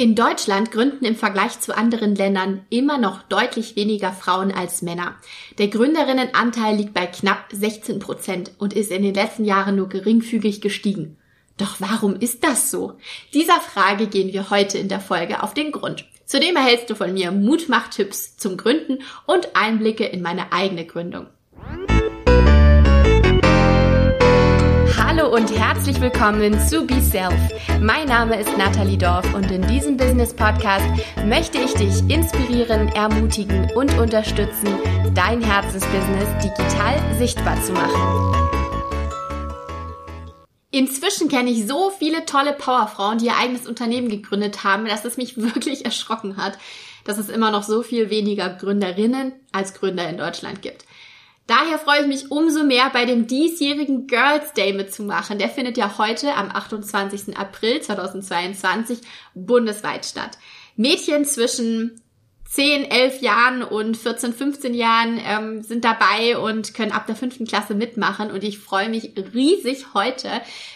In 0.00 0.14
Deutschland 0.14 0.72
gründen 0.72 1.04
im 1.04 1.14
Vergleich 1.14 1.60
zu 1.60 1.76
anderen 1.76 2.14
Ländern 2.14 2.64
immer 2.70 2.96
noch 2.96 3.22
deutlich 3.24 3.76
weniger 3.76 4.12
Frauen 4.12 4.50
als 4.50 4.80
Männer. 4.80 5.16
Der 5.58 5.68
Gründerinnenanteil 5.68 6.74
liegt 6.74 6.94
bei 6.94 7.04
knapp 7.04 7.48
16 7.52 7.98
Prozent 7.98 8.52
und 8.56 8.72
ist 8.72 8.90
in 8.90 9.02
den 9.02 9.12
letzten 9.12 9.44
Jahren 9.44 9.76
nur 9.76 9.90
geringfügig 9.90 10.62
gestiegen. 10.62 11.18
Doch 11.58 11.80
warum 11.80 12.16
ist 12.16 12.44
das 12.44 12.70
so? 12.70 12.94
Dieser 13.34 13.60
Frage 13.60 14.06
gehen 14.06 14.32
wir 14.32 14.48
heute 14.48 14.78
in 14.78 14.88
der 14.88 15.00
Folge 15.00 15.42
auf 15.42 15.52
den 15.52 15.70
Grund. 15.70 16.06
Zudem 16.24 16.56
erhältst 16.56 16.88
du 16.88 16.94
von 16.94 17.12
mir 17.12 17.30
Mutmachtipps 17.30 18.38
zum 18.38 18.56
Gründen 18.56 19.00
und 19.26 19.54
Einblicke 19.54 20.06
in 20.06 20.22
meine 20.22 20.50
eigene 20.50 20.86
Gründung. 20.86 21.26
Hallo 25.20 25.36
und 25.36 25.54
herzlich 25.54 26.00
willkommen 26.00 26.58
zu 26.66 26.86
Be 26.86 26.98
Self. 27.02 27.34
Mein 27.78 28.08
Name 28.08 28.40
ist 28.40 28.56
Nathalie 28.56 28.96
Dorf 28.96 29.34
und 29.34 29.50
in 29.50 29.60
diesem 29.66 29.98
Business 29.98 30.32
Podcast 30.32 30.86
möchte 31.26 31.58
ich 31.58 31.74
dich 31.74 32.00
inspirieren, 32.08 32.88
ermutigen 32.88 33.70
und 33.72 33.98
unterstützen, 33.98 34.68
dein 35.14 35.42
Herzensbusiness 35.42 36.28
digital 36.42 36.98
sichtbar 37.18 37.60
zu 37.62 37.72
machen. 37.72 38.34
Inzwischen 40.70 41.28
kenne 41.28 41.50
ich 41.50 41.66
so 41.66 41.90
viele 41.90 42.24
tolle 42.24 42.54
Powerfrauen, 42.54 43.18
die 43.18 43.26
ihr 43.26 43.36
eigenes 43.36 43.66
Unternehmen 43.66 44.08
gegründet 44.08 44.64
haben, 44.64 44.86
dass 44.86 45.04
es 45.04 45.18
mich 45.18 45.36
wirklich 45.54 45.84
erschrocken 45.84 46.38
hat, 46.38 46.56
dass 47.04 47.18
es 47.18 47.28
immer 47.28 47.50
noch 47.50 47.64
so 47.64 47.82
viel 47.82 48.08
weniger 48.08 48.48
Gründerinnen 48.48 49.32
als 49.52 49.74
Gründer 49.74 50.08
in 50.08 50.16
Deutschland 50.16 50.62
gibt. 50.62 50.86
Daher 51.50 51.80
freue 51.80 52.02
ich 52.02 52.06
mich 52.06 52.30
umso 52.30 52.62
mehr, 52.62 52.90
bei 52.92 53.04
dem 53.04 53.26
diesjährigen 53.26 54.06
Girls 54.06 54.52
Day 54.52 54.72
mitzumachen. 54.72 55.36
Der 55.40 55.48
findet 55.48 55.76
ja 55.76 55.98
heute 55.98 56.36
am 56.36 56.48
28. 56.48 57.36
April 57.36 57.80
2022 57.80 59.00
bundesweit 59.34 60.06
statt. 60.06 60.38
Mädchen 60.76 61.24
zwischen 61.24 62.00
10, 62.48 62.88
11 62.88 63.22
Jahren 63.22 63.62
und 63.64 63.96
14, 63.96 64.32
15 64.32 64.74
Jahren 64.74 65.20
ähm, 65.26 65.62
sind 65.64 65.84
dabei 65.84 66.38
und 66.38 66.72
können 66.72 66.92
ab 66.92 67.08
der 67.08 67.16
fünften 67.16 67.48
Klasse 67.48 67.74
mitmachen. 67.74 68.30
Und 68.30 68.44
ich 68.44 68.60
freue 68.60 68.88
mich 68.88 69.10
riesig 69.34 69.86
heute 69.92 70.28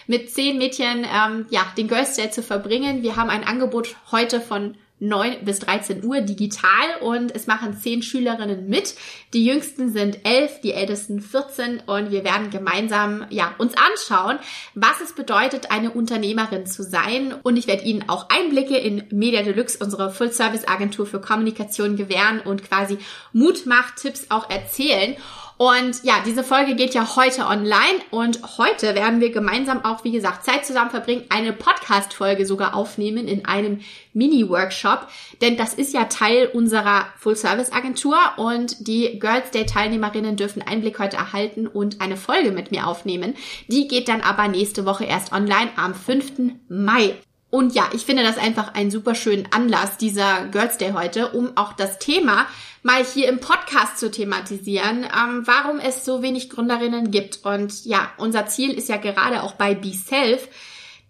mit 0.09 0.33
zehn 0.33 0.59
Mädchen 0.59 1.05
ähm, 1.05 1.47
ja 1.51 1.65
den 1.79 1.87
Girls 1.87 2.17
Day 2.17 2.33
zu 2.33 2.43
verbringen. 2.43 3.05
Wir 3.05 3.15
haben 3.15 3.31
ein 3.31 3.45
Angebot 3.45 3.95
heute 4.11 4.41
von 4.41 4.77
9 5.09 5.45
bis 5.45 5.61
13 5.61 6.05
Uhr 6.05 6.21
digital 6.21 7.01
und 7.01 7.35
es 7.35 7.47
machen 7.47 7.77
10 7.77 8.03
Schülerinnen 8.03 8.69
mit. 8.69 8.95
Die 9.33 9.45
jüngsten 9.45 9.93
sind 9.93 10.25
11, 10.25 10.61
die 10.63 10.73
ältesten 10.73 11.21
14 11.21 11.83
und 11.87 12.11
wir 12.11 12.25
werden 12.25 12.51
gemeinsam 12.51 13.27
ja, 13.31 13.55
uns 13.59 13.75
anschauen, 13.77 14.39
was 14.75 15.01
es 15.01 15.13
bedeutet, 15.13 15.71
eine 15.71 15.91
Unternehmerin 15.91 16.67
zu 16.67 16.83
sein 16.83 17.35
und 17.43 17.57
ich 17.57 17.67
werde 17.67 17.85
Ihnen 17.85 18.09
auch 18.09 18.29
Einblicke 18.29 18.77
in 18.77 19.05
Media 19.11 19.43
Deluxe, 19.43 19.79
unsere 19.83 20.11
Full-Service-Agentur 20.11 21.07
für 21.07 21.21
Kommunikation 21.21 21.97
gewähren 21.97 22.41
und 22.41 22.63
quasi 22.63 22.99
Mutmacht-Tipps 23.33 24.27
auch 24.31 24.49
erzählen. 24.51 25.17
Und 25.57 26.03
ja, 26.03 26.15
diese 26.27 26.43
Folge 26.43 26.75
geht 26.75 26.95
ja 26.95 27.15
heute 27.15 27.47
online 27.47 28.01
und 28.11 28.59
heute 28.59 28.95
werden 28.97 29.21
wir 29.21 29.31
gemeinsam 29.31 29.85
auch, 29.85 30.03
wie 30.03 30.11
gesagt, 30.11 30.45
Zeit 30.45 30.67
zusammen 30.67 30.91
verbringen, 30.91 31.25
eine 31.29 31.53
Podcast-Folge 31.53 32.45
sogar 32.45 32.75
aufnehmen 32.75 33.29
in 33.29 33.45
einem 33.45 33.81
Mini-Workshop, 34.15 35.07
denn 35.43 35.57
das 35.57 35.75
ist 35.75 35.95
ja 35.95 36.05
Teil 36.05 36.49
unserer 36.53 37.07
Full-Service-Agentur 37.19 38.17
und 38.37 38.89
die 38.89 39.21
Girls 39.21 39.53
Day-Teilnehmerinnen 39.53 40.37
dürfen 40.37 40.63
Einblick 40.63 40.99
heute 40.99 41.17
erhalten 41.17 41.69
und 41.69 42.01
eine 42.01 42.17
Folge 42.17 42.51
mit 42.51 42.73
mir 42.73 42.89
aufnehmen. 42.89 43.35
Die 43.69 43.87
geht 43.87 44.09
dann 44.09 44.23
aber 44.23 44.49
nächste 44.49 44.87
Woche 44.87 45.05
erst 45.05 45.33
online 45.33 45.71
am 45.77 45.95
5. 45.95 46.33
Mai. 46.69 47.15
Und 47.51 47.73
ja, 47.73 47.89
ich 47.93 48.05
finde 48.05 48.25
das 48.25 48.37
einfach 48.37 48.75
einen 48.75 48.91
super 48.91 49.15
schönen 49.15 49.47
Anlass, 49.53 49.97
dieser 49.97 50.47
Girls 50.47 50.77
Day 50.77 50.91
heute, 50.93 51.29
um 51.29 51.57
auch 51.57 51.73
das 51.73 52.01
Thema 52.01 52.47
mal 52.85 53.03
hier 53.03 53.29
im 53.29 53.41
Podcast 53.41 53.99
zu 53.99 54.11
thematisieren, 54.11 55.05
ähm, 55.05 55.43
warum 55.47 55.81
es 55.81 56.05
so 56.05 56.23
wenig 56.23 56.51
Gründerinnen 56.51 57.11
gibt. 57.11 57.45
Und 57.45 57.85
ja, 57.86 58.13
unser 58.19 58.47
Ziel 58.47 58.73
ist 58.73 58.91
ja 58.91 58.98
gerade 58.98 59.42
auch 59.42 59.55
bei 59.55 59.75
Be 59.75 59.95
Self, 59.95 60.48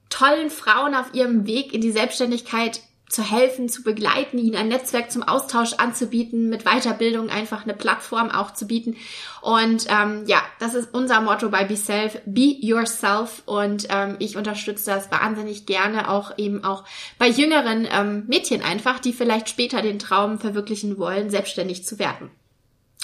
tollen 0.09 0.51
Frauen 0.51 0.95
auf 0.95 1.13
ihrem 1.15 1.47
Weg 1.47 1.75
in 1.75 1.81
die 1.81 1.91
Selbstständigkeit 1.91 2.81
zu 3.15 3.23
helfen, 3.23 3.69
zu 3.69 3.83
begleiten, 3.83 4.39
ihnen 4.39 4.57
ein 4.57 4.69
Netzwerk 4.69 5.11
zum 5.11 5.23
Austausch 5.23 5.75
anzubieten, 5.75 6.49
mit 6.49 6.65
Weiterbildung 6.65 7.31
einfach 7.31 7.63
eine 7.63 7.75
Plattform 7.75 8.31
auch 8.31 8.53
zu 8.53 8.67
bieten. 8.67 8.97
Und 9.41 9.87
ähm, 9.89 10.25
ja, 10.27 10.43
das 10.59 10.75
ist 10.75 10.93
unser 10.93 11.21
Motto 11.21 11.49
bei 11.49 11.65
Be 11.65 11.77
Self, 11.77 12.21
Be 12.27 12.57
Yourself. 12.61 13.43
Und 13.47 13.87
ähm, 13.91 14.17
ich 14.19 14.37
unterstütze 14.37 14.91
das 14.91 15.11
wahnsinnig 15.11 15.67
gerne, 15.67 16.11
auch 16.11 16.37
eben 16.39 16.65
auch 16.65 16.85
bei 17.19 17.29
jüngeren 17.29 17.87
ähm, 17.91 18.25
Mädchen 18.27 18.63
einfach, 18.63 18.99
die 18.99 19.13
vielleicht 19.13 19.49
später 19.49 19.81
den 19.81 19.99
Traum 19.99 20.39
verwirklichen 20.39 20.99
wollen, 20.99 21.31
selbstständig 21.31 21.85
zu 21.85 21.99
werden. 21.99 22.31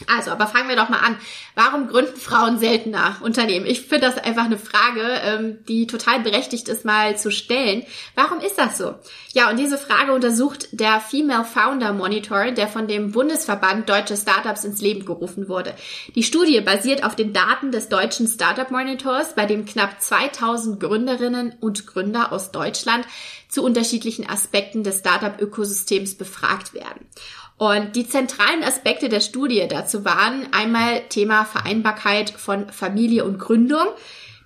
Also, 0.08 0.30
aber 0.30 0.46
fangen 0.46 0.68
wir 0.68 0.76
doch 0.76 0.88
mal 0.88 1.00
an. 1.00 1.16
Warum 1.54 1.88
gründen 1.88 2.16
Frauen 2.16 2.58
seltener 2.58 3.16
Unternehmen? 3.20 3.66
Ich 3.66 3.82
finde 3.82 4.06
das 4.06 4.18
einfach 4.18 4.44
eine 4.44 4.58
Frage, 4.58 5.02
ähm, 5.24 5.58
die 5.68 5.86
total 5.86 6.20
berechtigt 6.20 6.68
ist, 6.68 6.84
mal 6.84 7.16
zu 7.16 7.30
stellen. 7.30 7.84
Warum 8.14 8.40
ist 8.40 8.58
das 8.58 8.78
so? 8.78 8.94
Ja, 9.32 9.50
und 9.50 9.58
diese 9.58 9.78
Frage 9.78 10.12
untersucht 10.12 10.68
der 10.72 11.00
Female 11.00 11.44
Founder 11.44 11.92
Monitor, 11.92 12.50
der 12.50 12.68
von 12.68 12.88
dem 12.88 13.12
Bundesverband 13.12 13.88
Deutsche 13.88 14.16
Startups 14.16 14.64
ins 14.64 14.80
Leben 14.80 15.04
gerufen 15.04 15.48
wurde. 15.48 15.74
Die 16.14 16.22
Studie 16.22 16.60
basiert 16.60 17.04
auf 17.04 17.16
den 17.16 17.32
Daten 17.32 17.72
des 17.72 17.88
deutschen 17.88 18.26
Startup 18.26 18.70
Monitors, 18.70 19.34
bei 19.34 19.46
dem 19.46 19.66
knapp 19.66 20.00
2000 20.00 20.80
Gründerinnen 20.80 21.54
und 21.60 21.86
Gründer 21.86 22.32
aus 22.32 22.50
Deutschland 22.52 23.06
zu 23.48 23.64
unterschiedlichen 23.64 24.28
Aspekten 24.28 24.84
des 24.84 25.00
Startup-Ökosystems 25.00 26.14
befragt 26.14 26.72
werden. 26.72 27.06
Und 27.60 27.94
die 27.94 28.08
zentralen 28.08 28.64
Aspekte 28.64 29.10
der 29.10 29.20
Studie 29.20 29.68
dazu 29.68 30.02
waren 30.02 30.48
einmal 30.50 31.02
Thema 31.10 31.44
Vereinbarkeit 31.44 32.30
von 32.30 32.70
Familie 32.70 33.26
und 33.26 33.38
Gründung, 33.38 33.86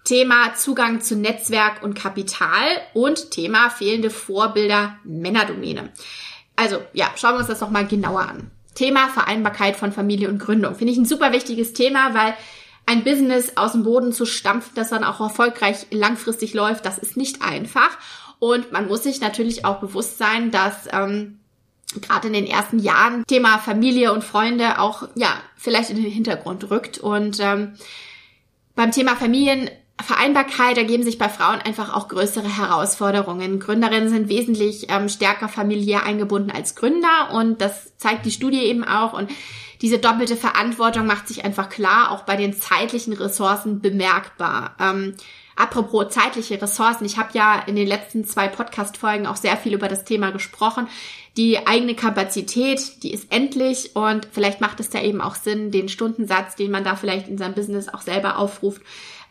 Thema 0.03 0.57
Zugang 0.57 1.01
zu 1.01 1.15
Netzwerk 1.15 1.85
und 1.85 1.95
Kapital 1.95 2.67
und 2.93 3.31
Thema 3.31 3.71
fehlende 3.71 4.11
Vorbilder 4.11 4.97
Männerdomäne. 5.05 5.93
Also 6.57 6.83
ja, 6.93 7.07
schauen 7.15 7.35
wir 7.35 7.39
uns 7.39 7.47
das 7.47 7.61
doch 7.61 7.71
mal 7.71 7.87
genauer 7.87 8.23
an. 8.23 8.51
Thema 8.75 9.09
Vereinbarkeit 9.11 9.77
von 9.77 9.93
Familie 9.93 10.29
und 10.29 10.41
Gründung. 10.41 10.75
Finde 10.75 10.93
ich 10.93 10.99
ein 10.99 11.07
super 11.07 11.31
wichtiges 11.31 11.73
Thema, 11.73 12.15
weil 12.15 12.35
ein 12.85 13.05
Business 13.05 13.57
aus 13.57 13.73
dem 13.73 13.85
Boden 13.85 14.13
zu 14.13 14.27
stampfen, 14.27 14.73
das 14.75 14.91
dann 14.91 15.05
auch 15.05 15.21
erfolgreich 15.21 15.87
langfristig 15.93 16.53
läuft, 16.53 16.85
das 16.85 16.99
ist 16.99 17.17
nicht 17.17 17.43
einfach. 17.43 17.97
Und 18.41 18.73
man 18.73 18.89
muss 18.89 19.05
sich 19.05 19.21
natürlich 19.21 19.65
auch 19.65 19.79
bewusst 19.79 20.19
sein, 20.19 20.51
dass 20.51 20.89
ähm, 20.91 21.39
gerade 22.01 22.27
in 22.29 22.33
den 22.33 22.47
ersten 22.47 22.79
Jahren 22.79 23.25
Thema 23.27 23.59
Familie 23.59 24.13
und 24.13 24.25
Freunde 24.25 24.79
auch 24.81 25.09
ja 25.15 25.29
vielleicht 25.57 25.91
in 25.91 25.97
den 25.97 26.11
Hintergrund 26.11 26.71
rückt 26.71 26.99
und 26.99 27.39
ähm, 27.41 27.75
beim 28.75 28.91
Thema 28.91 29.15
Familienvereinbarkeit 29.15 30.77
ergeben 30.77 31.05
sich 31.05 31.19
bei 31.19 31.29
Frauen 31.29 31.61
einfach 31.61 31.95
auch 31.95 32.09
größere 32.09 32.57
Herausforderungen. 32.57 33.61
Gründerinnen 33.61 34.09
sind 34.09 34.29
wesentlich 34.29 34.91
ähm, 34.91 35.09
stärker 35.09 35.49
familiär 35.49 36.05
eingebunden 36.05 36.51
als 36.51 36.75
Gründer 36.75 37.31
und 37.33 37.61
das 37.61 37.97
zeigt 37.99 38.27
die 38.27 38.33
Studie 38.33 38.65
eben 38.65 38.83
auch 38.85 39.13
und 39.13 39.31
diese 39.81 39.99
doppelte 39.99 40.37
Verantwortung 40.37 41.07
macht 41.07 41.29
sich 41.29 41.45
einfach 41.45 41.69
klar 41.69 42.11
auch 42.11 42.23
bei 42.23 42.37
den 42.37 42.55
zeitlichen 42.55 43.13
Ressourcen 43.13 43.81
bemerkbar. 43.81 44.75
Ähm, 44.81 45.15
Apropos 45.57 46.09
zeitliche 46.09 46.61
Ressourcen, 46.61 47.05
ich 47.05 47.17
habe 47.17 47.31
ja 47.33 47.63
in 47.67 47.77
den 47.77 47.87
letzten 47.87 48.25
zwei 48.25 48.49
Podcast-Folgen 48.49 49.27
auch 49.27 49.37
sehr 49.37 49.57
viel 49.57 49.75
über 49.75 49.89
das 49.89 50.05
Thema 50.05 50.31
gesprochen. 50.31 50.89
Die 51.37 51.67
eigene 51.67 51.95
Kapazität, 51.95 53.03
die 53.03 53.13
ist 53.13 53.33
endlich 53.33 53.97
und 53.97 54.29
vielleicht 54.31 54.61
macht 54.61 54.81
es 54.81 54.91
da 54.91 55.01
eben 55.01 55.21
auch 55.21 55.35
Sinn, 55.35 55.71
den 55.71 55.89
Stundensatz, 55.89 56.55
den 56.55 56.71
man 56.71 56.85
da 56.85 56.95
vielleicht 56.97 57.29
in 57.29 57.39
seinem 57.39 57.55
Business 57.55 57.89
auch 57.89 58.03
selber 58.03 58.39
aufruft, 58.39 58.83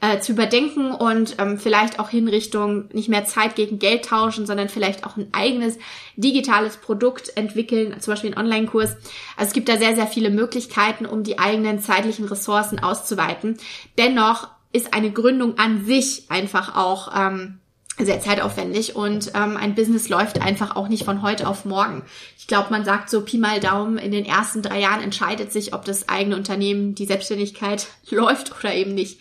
äh, 0.04 0.20
zu 0.20 0.34
überdenken 0.34 0.92
und 0.92 1.36
ähm, 1.40 1.58
vielleicht 1.58 1.98
auch 2.00 2.12
in 2.12 2.28
Richtung 2.28 2.90
nicht 2.92 3.08
mehr 3.08 3.24
Zeit 3.24 3.56
gegen 3.56 3.80
Geld 3.80 4.04
tauschen, 4.04 4.46
sondern 4.46 4.68
vielleicht 4.68 5.06
auch 5.06 5.16
ein 5.16 5.30
eigenes 5.32 5.78
digitales 6.18 6.76
Produkt 6.76 7.38
entwickeln, 7.38 7.96
zum 8.02 8.12
Beispiel 8.12 8.34
einen 8.34 8.46
Online-Kurs. 8.46 8.98
Also 9.38 9.48
es 9.48 9.54
gibt 9.54 9.70
da 9.70 9.78
sehr, 9.78 9.96
sehr 9.96 10.08
viele 10.08 10.30
Möglichkeiten, 10.30 11.06
um 11.06 11.24
die 11.24 11.40
eigenen 11.40 11.80
zeitlichen 11.80 12.26
Ressourcen 12.26 12.80
auszuweiten. 12.80 13.58
Dennoch 13.98 14.50
ist 14.74 14.94
eine 14.94 15.12
Gründung 15.12 15.58
an 15.58 15.86
sich 15.86 16.26
einfach 16.30 16.76
auch 16.76 17.14
ähm, 17.16 17.60
sehr 17.98 18.20
zeitaufwendig 18.20 18.96
und 18.96 19.32
ähm, 19.36 19.56
ein 19.56 19.76
Business 19.76 20.10
läuft 20.10 20.42
einfach 20.42 20.76
auch 20.76 20.88
nicht 20.88 21.06
von 21.06 21.22
heute 21.22 21.48
auf 21.48 21.64
morgen. 21.64 22.04
Ich 22.40 22.48
glaube, 22.48 22.72
man 22.72 22.84
sagt 22.84 23.10
so 23.10 23.22
Pi 23.22 23.38
mal 23.38 23.60
Daumen, 23.60 24.00
in 24.00 24.12
den 24.12 24.26
ersten 24.26 24.64
drei 24.64 24.80
Jahren 24.80 25.02
entscheidet 25.02 25.54
sich, 25.54 25.76
ob 25.76 25.86
das 25.86 26.10
eigene 26.10 26.36
Unternehmen, 26.36 26.96
die 26.96 27.06
Selbstständigkeit 27.06 27.88
läuft 28.10 28.52
oder 28.60 28.74
eben 28.74 28.96
nicht. 28.96 29.20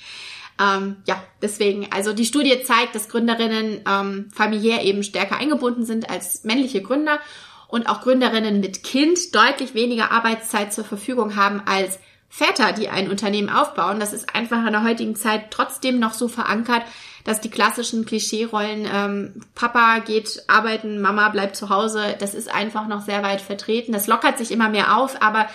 Ähm, 0.60 0.96
ja, 1.06 1.22
deswegen, 1.42 1.88
also 1.92 2.14
die 2.14 2.24
Studie 2.24 2.62
zeigt, 2.64 2.94
dass 2.94 3.08
Gründerinnen 3.08 3.80
ähm, 3.86 4.30
familiär 4.34 4.82
eben 4.82 5.02
stärker 5.02 5.36
eingebunden 5.36 5.84
sind 5.84 6.08
als 6.08 6.44
männliche 6.44 6.82
Gründer 6.82 7.20
und 7.68 7.88
auch 7.88 8.00
Gründerinnen 8.00 8.60
mit 8.60 8.82
Kind 8.84 9.34
deutlich 9.34 9.74
weniger 9.74 10.12
Arbeitszeit 10.12 10.72
zur 10.72 10.84
Verfügung 10.84 11.36
haben 11.36 11.62
als 11.66 11.98
Väter, 12.34 12.72
die 12.72 12.88
ein 12.88 13.10
Unternehmen 13.10 13.50
aufbauen. 13.50 14.00
Das 14.00 14.14
ist 14.14 14.34
einfach 14.34 14.64
in 14.64 14.72
der 14.72 14.84
heutigen 14.84 15.16
Zeit 15.16 15.50
trotzdem 15.50 15.98
noch 15.98 16.14
so 16.14 16.28
verankert, 16.28 16.80
dass 17.24 17.42
die 17.42 17.50
klassischen 17.50 18.06
Klischeerollen, 18.06 18.88
ähm, 18.90 19.42
Papa 19.54 19.98
geht 19.98 20.42
arbeiten, 20.46 21.02
Mama 21.02 21.28
bleibt 21.28 21.56
zu 21.56 21.68
Hause, 21.68 22.16
das 22.18 22.32
ist 22.32 22.52
einfach 22.52 22.88
noch 22.88 23.02
sehr 23.02 23.22
weit 23.22 23.42
vertreten. 23.42 23.92
Das 23.92 24.06
lockert 24.06 24.38
sich 24.38 24.50
immer 24.50 24.70
mehr 24.70 24.96
auf, 24.96 25.20
aber 25.20 25.46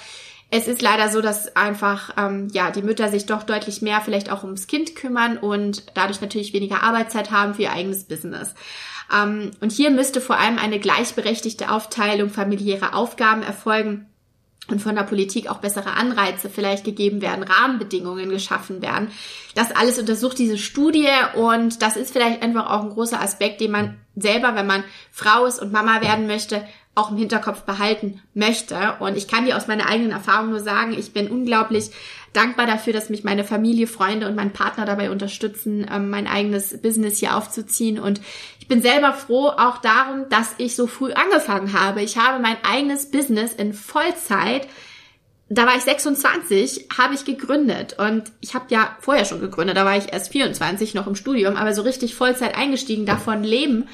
es 0.52 0.68
ist 0.68 0.84
leider 0.84 1.10
so, 1.10 1.20
dass 1.20 1.56
einfach 1.56 2.12
ähm, 2.16 2.48
ja 2.52 2.70
die 2.70 2.84
Mütter 2.84 3.10
sich 3.10 3.26
doch 3.26 3.42
deutlich 3.42 3.82
mehr 3.82 4.02
vielleicht 4.02 4.32
auch 4.32 4.44
ums 4.44 4.68
Kind 4.68 4.96
kümmern 4.96 5.40
und 5.40 5.84
dadurch 5.96 6.22
natürlich 6.22 6.54
weniger 6.54 6.84
Arbeitszeit 6.84 7.32
haben 7.32 7.56
für 7.56 7.64
ihr 7.64 7.74
eigenes 7.74 8.04
Business. 8.04 8.54
Ähm, 9.12 9.50
und 9.62 9.72
hier 9.72 9.90
müsste 9.90 10.22
vor 10.22 10.38
allem 10.38 10.60
eine 10.60 10.78
gleichberechtigte 10.78 11.72
Aufteilung 11.72 12.30
familiärer 12.30 12.94
Aufgaben 12.96 13.42
erfolgen 13.42 14.06
und 14.70 14.82
von 14.82 14.96
der 14.96 15.04
Politik 15.04 15.50
auch 15.50 15.60
bessere 15.60 15.94
Anreize 15.94 16.50
vielleicht 16.50 16.84
gegeben 16.84 17.22
werden, 17.22 17.44
Rahmenbedingungen 17.44 18.30
geschaffen 18.30 18.82
werden. 18.82 19.10
Das 19.56 19.72
alles 19.72 19.98
untersucht 20.00 20.38
diese 20.38 20.58
Studie 20.58 21.08
und 21.36 21.82
das 21.82 21.96
ist 21.96 22.12
vielleicht 22.12 22.42
einfach 22.42 22.70
auch 22.70 22.84
ein 22.84 22.90
großer 22.90 23.22
Aspekt, 23.22 23.62
den 23.62 23.72
man 23.72 23.98
selber, 24.16 24.56
wenn 24.56 24.68
man 24.68 24.84
Frau 25.12 25.46
ist 25.46 25.62
und 25.62 25.72
Mama 25.72 26.02
werden 26.02 26.28
möchte, 26.28 26.64
auch 26.96 27.12
im 27.12 27.18
Hinterkopf 27.18 27.62
behalten 27.62 28.22
möchte. 28.34 28.96
Und 29.00 29.18
ich 29.18 29.28
kann 29.28 29.46
dir 29.46 29.56
aus 29.56 29.68
meiner 29.68 29.88
eigenen 29.88 30.12
Erfahrung 30.12 30.50
nur 30.50 30.60
sagen, 30.60 30.96
ich 30.98 31.14
bin 31.14 31.30
unglaublich 31.30 31.92
dankbar 32.38 32.68
dafür, 32.68 32.94
dass 32.94 33.10
mich 33.10 33.24
meine 33.24 33.44
Familie, 33.44 33.88
Freunde 33.88 34.28
und 34.28 34.36
mein 34.36 34.54
Partner 34.54 34.86
dabei 34.86 35.12
unterstützen, 35.12 35.86
ähm, 35.92 36.10
mein 36.10 36.28
eigenes 36.28 36.82
Business 36.82 37.18
hier 37.18 37.36
aufzuziehen. 37.36 38.00
Und 38.00 38.22
ich 38.60 38.68
bin 38.68 38.82
selber 38.82 39.14
froh 39.14 39.48
auch 39.48 39.80
darum, 39.80 40.30
dass 40.30 40.56
ich 40.58 40.76
so 40.76 40.88
früh 40.88 41.12
angefangen 41.12 41.74
habe. 41.74 42.02
Ich 42.02 42.18
habe 42.18 42.42
mein 42.42 42.58
eigenes 42.64 43.12
Business 43.12 43.54
in 43.54 43.74
Vollzeit 43.74 44.68
da 45.50 45.66
war 45.66 45.78
ich 45.78 45.84
26, 45.84 46.90
habe 46.98 47.14
ich 47.14 47.24
gegründet 47.24 47.96
und 47.98 48.32
ich 48.42 48.54
habe 48.54 48.66
ja 48.70 48.98
vorher 49.00 49.24
schon 49.24 49.40
gegründet, 49.40 49.78
da 49.78 49.86
war 49.86 49.96
ich 49.96 50.12
erst 50.12 50.32
24 50.32 50.94
noch 50.94 51.08
im 51.08 51.16
Studium, 51.16 51.56
aber 51.56 51.74
so 51.74 51.84
richtig 51.84 52.16
Vollzeit 52.16 52.58
eingestiegen, 52.58 53.06
davon 53.06 53.44
leben 53.44 53.88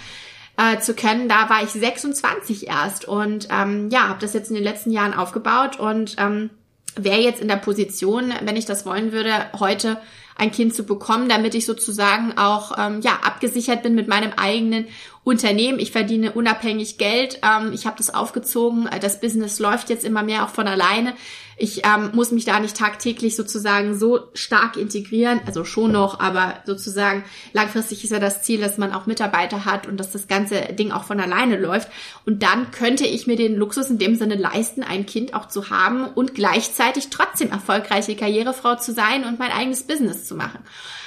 äh, 0.57 0.79
zu 0.79 0.95
können. 0.95 1.29
Da 1.29 1.49
war 1.49 1.61
ich 1.63 1.69
26 1.69 2.67
erst 2.67 3.07
und 3.07 3.49
ähm, 3.51 3.89
ja, 3.91 4.07
habe 4.07 4.19
das 4.19 4.33
jetzt 4.33 4.49
in 4.49 4.55
den 4.55 4.63
letzten 4.63 4.91
Jahren 4.91 5.13
aufgebaut 5.13 5.79
und 5.79 6.15
ähm, 6.17 6.49
wäre 6.95 7.19
jetzt 7.19 7.41
in 7.41 7.47
der 7.47 7.57
Position, 7.57 8.33
wenn 8.43 8.55
ich 8.55 8.65
das 8.65 8.85
wollen 8.85 9.11
würde, 9.11 9.31
heute 9.59 9.97
ein 10.35 10.51
Kind 10.51 10.73
zu 10.73 10.83
bekommen, 10.83 11.29
damit 11.29 11.55
ich 11.55 11.65
sozusagen 11.65 12.37
auch 12.37 12.77
ähm, 12.77 13.01
ja 13.01 13.19
abgesichert 13.23 13.83
bin 13.83 13.95
mit 13.95 14.07
meinem 14.07 14.31
eigenen 14.35 14.87
Unternehmen. 15.23 15.79
Ich 15.79 15.91
verdiene 15.91 16.33
unabhängig 16.33 16.97
Geld. 16.97 17.39
Ähm, 17.43 17.71
ich 17.73 17.85
habe 17.85 17.97
das 17.97 18.13
aufgezogen. 18.13 18.89
Das 19.01 19.21
Business 19.21 19.59
läuft 19.59 19.89
jetzt 19.89 20.03
immer 20.03 20.23
mehr 20.23 20.43
auch 20.43 20.49
von 20.49 20.67
alleine. 20.67 21.13
Ich 21.55 21.85
ähm, 21.85 22.11
muss 22.13 22.31
mich 22.31 22.45
da 22.45 22.59
nicht 22.59 22.75
tagtäglich 22.75 23.35
sozusagen 23.35 23.97
so 23.97 24.21
stark 24.33 24.75
integrieren, 24.75 25.39
also 25.45 25.63
schon 25.63 25.91
noch, 25.91 26.19
aber 26.19 26.55
sozusagen 26.65 27.23
langfristig 27.53 28.03
ist 28.03 28.09
ja 28.09 28.19
das 28.19 28.41
Ziel, 28.41 28.59
dass 28.59 28.77
man 28.77 28.91
auch 28.91 29.05
Mitarbeiter 29.05 29.63
hat 29.65 29.87
und 29.87 29.97
dass 29.97 30.11
das 30.11 30.27
ganze 30.27 30.61
Ding 30.73 30.91
auch 30.91 31.03
von 31.03 31.19
alleine 31.19 31.57
läuft. 31.57 31.89
Und 32.25 32.41
dann 32.43 32.71
könnte 32.71 33.05
ich 33.05 33.27
mir 33.27 33.35
den 33.35 33.55
Luxus 33.55 33.89
in 33.89 33.99
dem 33.99 34.15
Sinne 34.15 34.35
leisten, 34.35 34.83
ein 34.83 35.05
Kind 35.05 35.35
auch 35.35 35.47
zu 35.47 35.69
haben 35.69 36.05
und 36.05 36.33
gleichzeitig 36.33 37.09
trotzdem 37.11 37.51
erfolgreiche 37.51 38.15
Karrierefrau 38.15 38.75
zu 38.75 38.91
sein 38.91 39.23
und 39.23 39.37
mein 39.37 39.51
eigenes 39.51 39.83
Business 39.83 40.25
zu 40.25 40.35
machen. 40.35 40.59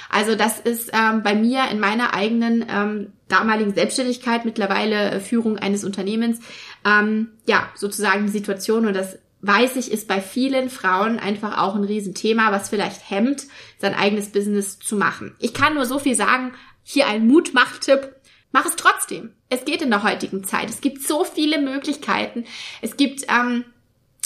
Also 0.09 0.35
das 0.35 0.59
ist 0.59 0.91
ähm, 0.93 1.23
bei 1.23 1.35
mir 1.35 1.65
in 1.69 1.79
meiner 1.79 2.13
eigenen 2.13 2.65
ähm, 2.69 3.13
damaligen 3.27 3.73
Selbstständigkeit, 3.73 4.45
mittlerweile 4.45 5.11
äh, 5.11 5.19
Führung 5.19 5.57
eines 5.57 5.83
Unternehmens, 5.83 6.39
ähm, 6.85 7.29
ja, 7.45 7.69
sozusagen 7.75 8.25
die 8.25 8.31
Situation 8.31 8.85
und 8.85 8.95
das 8.95 9.19
weiß 9.41 9.75
ich, 9.75 9.91
ist 9.91 10.07
bei 10.07 10.19
vielen 10.19 10.69
Frauen 10.69 11.19
einfach 11.19 11.59
auch 11.59 11.75
ein 11.75 11.83
Riesenthema, 11.83 12.51
was 12.51 12.69
vielleicht 12.69 13.09
hemmt, 13.09 13.43
sein 13.79 13.93
eigenes 13.93 14.31
Business 14.31 14.79
zu 14.79 14.95
machen. 14.95 15.35
Ich 15.39 15.53
kann 15.53 15.75
nur 15.75 15.85
so 15.85 15.99
viel 15.99 16.15
sagen, 16.15 16.53
hier 16.83 17.07
ein 17.07 17.27
Mutmachtipp. 17.27 18.15
Mach 18.51 18.65
es 18.65 18.75
trotzdem. 18.75 19.33
Es 19.49 19.65
geht 19.65 19.81
in 19.81 19.89
der 19.89 20.03
heutigen 20.03 20.43
Zeit. 20.43 20.69
Es 20.69 20.81
gibt 20.81 21.03
so 21.03 21.23
viele 21.23 21.61
Möglichkeiten. 21.61 22.45
Es 22.81 22.97
gibt 22.97 23.25
ähm, 23.29 23.65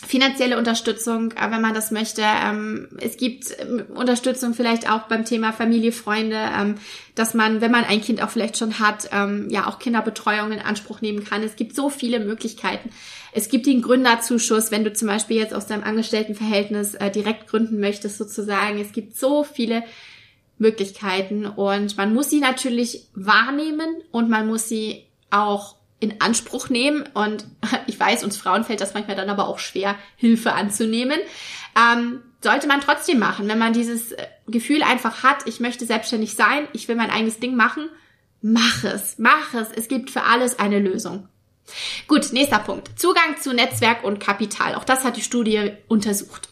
finanzielle 0.06 0.57
Unterstützung, 0.57 1.31
äh, 1.31 1.51
wenn 1.51 1.62
man 1.62 1.74
das 1.74 1.92
möchte. 1.92 2.24
Ähm, 2.24 2.89
es 3.00 3.18
gibt 3.18 3.45
ähm, 3.59 3.86
Unterstützung 3.94 4.53
vielleicht 4.53 4.89
auch 4.89 5.03
beim 5.03 5.25
Thema 5.25 5.53
Familie, 5.53 5.92
Freunde, 5.92 6.38
ähm, 6.38 6.75
dass 7.15 7.33
man, 7.33 7.62
wenn 7.62 7.71
man 7.71 7.83
ein 7.83 8.01
Kind 8.01 8.24
auch 8.24 8.30
vielleicht 8.30 8.57
schon 8.57 8.80
hat, 8.80 9.09
ja 9.12 9.68
auch 9.68 9.80
Kinderbetreuung 9.80 10.53
in 10.53 10.59
Anspruch 10.59 11.01
nehmen 11.01 11.25
kann. 11.25 11.44
Es 11.44 11.57
gibt 11.57 11.75
so 11.75 11.89
viele 11.89 12.21
Möglichkeiten. 12.21 12.89
Es 13.33 13.50
gibt 13.50 13.65
den 13.65 13.81
Gründerzuschuss, 13.81 14.71
wenn 14.71 14.83
du 14.83 14.94
zum 14.94 15.07
Beispiel 15.07 15.38
jetzt 15.38 15.53
aus 15.53 15.68
deinem 15.68 15.83
Angestelltenverhältnis 15.83 16.95
äh, 16.95 17.12
direkt 17.12 17.47
gründen 17.47 17.80
möchtest, 17.80 18.18
sozusagen. 18.18 18.80
Es 18.80 18.92
gibt 18.92 19.18
so 19.18 19.44
viele 19.44 19.83
Möglichkeiten 20.57 21.45
und 21.45 21.97
man 21.97 22.13
muss 22.13 22.30
sie 22.30 22.39
natürlich 22.39 23.07
wahrnehmen 23.13 24.01
und 24.12 24.30
man 24.30 24.47
muss 24.47 24.68
sie 24.68 25.06
auch 25.31 25.75
in 26.01 26.19
Anspruch 26.19 26.68
nehmen. 26.68 27.06
Und 27.13 27.45
ich 27.88 27.98
weiß, 27.98 28.25
uns 28.25 28.36
Frauen 28.36 28.65
fällt 28.65 28.81
das 28.81 28.94
manchmal 28.94 29.15
dann 29.15 29.30
aber 29.30 29.48
auch 29.48 29.59
schwer, 29.59 29.95
Hilfe 30.18 30.51
anzunehmen. 30.53 31.19
Ähm, 31.77 32.21
sollte 32.44 32.68
man 32.68 32.81
trotzdem 32.81 33.19
machen, 33.19 33.48
wenn 33.48 33.59
man 33.59 33.71
dieses 33.71 34.12
äh, 34.12 34.27
Gefühl 34.48 34.83
einfach 34.83 35.24
hat, 35.24 35.48
ich 35.48 35.59
möchte 35.62 35.86
selbstständig 35.86 36.36
sein, 36.36 36.68
ich 36.74 36.88
will 36.88 36.95
mein 36.95 37.12
eigenes 37.12 37.39
Ding 37.39 37.56
machen, 37.56 37.88
mach 38.42 38.83
es, 38.83 39.15
mach 39.18 39.53
es. 39.53 39.69
Es 39.74 39.88
gibt 39.88 40.09
für 40.09 40.24
alles 40.24 40.59
eine 40.59 40.80
Lösung. 40.80 41.30
Gut, 42.07 42.33
nächster 42.33 42.59
Punkt. 42.59 43.00
Zugang 43.00 43.38
zu 43.39 43.54
Netzwerk 43.54 44.04
und 44.04 44.19
Kapital. 44.19 44.75
Auch 44.75 44.83
das 44.83 45.06
hat 45.06 45.15
die 45.15 45.21
Studie 45.21 45.71
untersucht. 45.88 46.50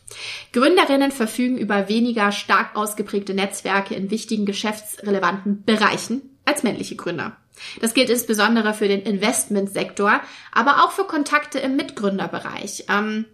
Gründerinnen 0.54 1.12
verfügen 1.12 1.58
über 1.58 1.90
weniger 1.90 2.32
stark 2.32 2.76
ausgeprägte 2.76 3.34
Netzwerke 3.34 3.96
in 3.96 4.12
wichtigen 4.12 4.46
geschäftsrelevanten 4.46 5.64
Bereichen 5.66 6.22
als 6.46 6.64
männliche 6.64 6.96
Gründer. 6.96 7.36
Das 7.82 7.94
gilt 7.94 8.10
insbesondere 8.10 8.74
für 8.74 8.88
den 8.88 9.02
Investmentsektor, 9.02 10.22
aber 10.52 10.84
auch 10.84 10.92
für 10.92 11.06
Kontakte 11.06 11.60
im 11.60 11.76
Mitgründerbereich. 11.76 12.86
Ähm, 12.90 13.26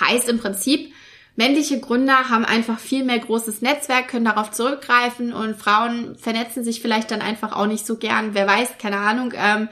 heißt 0.00 0.28
im 0.28 0.38
Prinzip, 0.38 0.92
männliche 1.36 1.80
Gründer 1.80 2.28
haben 2.28 2.44
einfach 2.44 2.78
viel 2.78 3.04
mehr 3.04 3.18
großes 3.18 3.62
Netzwerk, 3.62 4.08
können 4.08 4.24
darauf 4.24 4.50
zurückgreifen 4.50 5.32
und 5.32 5.56
Frauen 5.56 6.16
vernetzen 6.16 6.64
sich 6.64 6.80
vielleicht 6.80 7.10
dann 7.10 7.22
einfach 7.22 7.52
auch 7.52 7.66
nicht 7.66 7.86
so 7.86 7.96
gern. 7.96 8.34
Wer 8.34 8.46
weiß, 8.46 8.78
keine 8.78 8.98
Ahnung. 8.98 9.32
Ähm, 9.36 9.68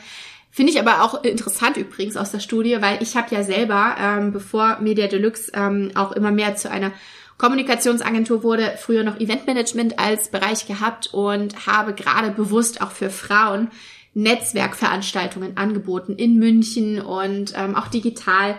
Finde 0.57 0.73
ich 0.73 0.81
aber 0.81 1.03
auch 1.03 1.23
interessant 1.23 1.77
übrigens 1.77 2.17
aus 2.17 2.31
der 2.31 2.41
Studie, 2.41 2.79
weil 2.81 3.03
ich 3.03 3.15
habe 3.15 3.35
ja 3.35 3.43
selber, 3.43 3.95
ähm, 4.01 4.33
bevor 4.33 4.79
Media 4.81 5.07
Deluxe 5.07 5.53
ähm, 5.53 5.91
auch 5.95 6.13
immer 6.13 6.31
mehr 6.31 6.57
zu 6.57 6.71
einer 6.71 6.93
Kommunikationsagentur 7.37 8.43
wurde, 8.43 8.79
früher 8.81 9.05
noch 9.05 9.21
Eventmanagement 9.21 9.99
als 9.99 10.31
Bereich 10.31 10.67
gehabt 10.67 11.13
und 11.13 11.67
habe 11.67 11.93
gerade 11.93 12.31
bewusst 12.31 12.81
auch 12.81 12.93
für 12.93 13.11
Frauen 13.11 13.69
Netzwerkveranstaltungen 14.17 15.59
angeboten 15.59 16.15
in 16.17 16.39
München 16.39 17.03
und 17.03 17.53
ähm, 17.55 17.77
auch 17.77 17.89
digital. 17.89 18.57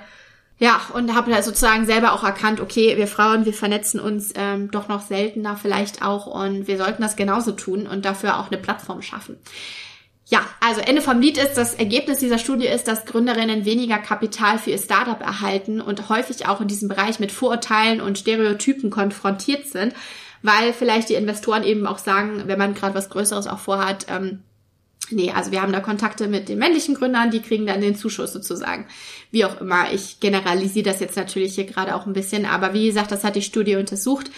Ja, 0.59 0.81
und 0.93 1.13
habe 1.15 1.31
da 1.31 1.41
sozusagen 1.41 1.85
selber 1.85 2.13
auch 2.13 2.23
erkannt, 2.23 2.59
okay, 2.61 2.95
wir 2.97 3.07
Frauen, 3.07 3.45
wir 3.45 3.53
vernetzen 3.53 3.99
uns 3.99 4.33
ähm, 4.35 4.71
doch 4.71 4.87
noch 4.87 5.01
seltener 5.01 5.55
vielleicht 5.55 6.03
auch 6.03 6.27
und 6.27 6.67
wir 6.67 6.77
sollten 6.77 7.01
das 7.01 7.15
genauso 7.15 7.51
tun 7.51 7.87
und 7.87 8.05
dafür 8.05 8.39
auch 8.39 8.47
eine 8.47 8.59
Plattform 8.59 9.01
schaffen. 9.01 9.37
Ja, 10.29 10.41
also 10.59 10.81
Ende 10.81 11.01
vom 11.01 11.21
Lied 11.21 11.37
ist, 11.37 11.55
das 11.55 11.73
Ergebnis 11.73 12.19
dieser 12.19 12.37
Studie 12.37 12.67
ist, 12.67 12.87
dass 12.87 13.05
Gründerinnen 13.05 13.65
weniger 13.65 13.97
Kapital 13.97 14.59
für 14.59 14.71
ihr 14.71 14.77
Startup 14.77 15.21
erhalten 15.21 15.79
und 15.79 16.09
häufig 16.09 16.47
auch 16.47 16.61
in 16.61 16.67
diesem 16.67 16.89
Bereich 16.89 17.19
mit 17.19 17.31
Vorurteilen 17.31 18.01
und 18.01 18.17
Stereotypen 18.17 18.89
konfrontiert 18.89 19.67
sind, 19.67 19.93
weil 20.43 20.73
vielleicht 20.73 21.09
die 21.09 21.15
Investoren 21.15 21.63
eben 21.63 21.87
auch 21.87 21.97
sagen, 21.97 22.43
wenn 22.45 22.59
man 22.59 22.73
gerade 22.73 22.93
was 22.93 23.09
Größeres 23.09 23.47
auch 23.47 23.59
vorhat, 23.59 24.07
ähm, 24.09 24.43
Nee, 25.09 25.31
also 25.31 25.51
wir 25.51 25.61
haben 25.61 25.71
da 25.71 25.79
Kontakte 25.79 26.27
mit 26.27 26.49
den 26.49 26.59
männlichen 26.59 26.95
Gründern, 26.95 27.31
die 27.31 27.41
kriegen 27.41 27.65
dann 27.65 27.81
den 27.81 27.95
Zuschuss 27.95 28.33
sozusagen. 28.33 28.87
Wie 29.31 29.45
auch 29.45 29.61
immer, 29.61 29.93
ich 29.93 30.19
generalisiere 30.19 30.89
das 30.89 30.99
jetzt 30.99 31.15
natürlich 31.15 31.55
hier 31.55 31.65
gerade 31.65 31.95
auch 31.95 32.05
ein 32.05 32.13
bisschen, 32.13 32.45
aber 32.45 32.73
wie 32.73 32.87
gesagt, 32.87 33.11
das 33.11 33.23
hat 33.23 33.35
die 33.35 33.41
Studie 33.41 33.77
untersucht. 33.77 34.29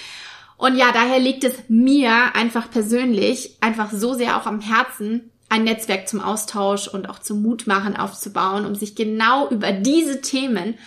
Und 0.58 0.76
ja, 0.76 0.92
daher 0.92 1.20
liegt 1.20 1.44
es 1.44 1.54
mir 1.70 2.36
einfach 2.36 2.70
persönlich 2.70 3.58
einfach 3.62 3.92
so 3.92 4.14
sehr 4.14 4.38
auch 4.38 4.46
am 4.46 4.60
Herzen, 4.60 5.32
ein 5.48 5.64
Netzwerk 5.64 6.08
zum 6.08 6.22
Austausch 6.22 6.88
und 6.88 7.10
auch 7.10 7.20
zum 7.20 7.42
Mutmachen 7.42 7.96
aufzubauen, 7.98 8.66
um 8.66 8.76
sich 8.76 8.94
genau 8.94 9.50
über 9.50 9.72
diese 9.72 10.22
Themen 10.22 10.78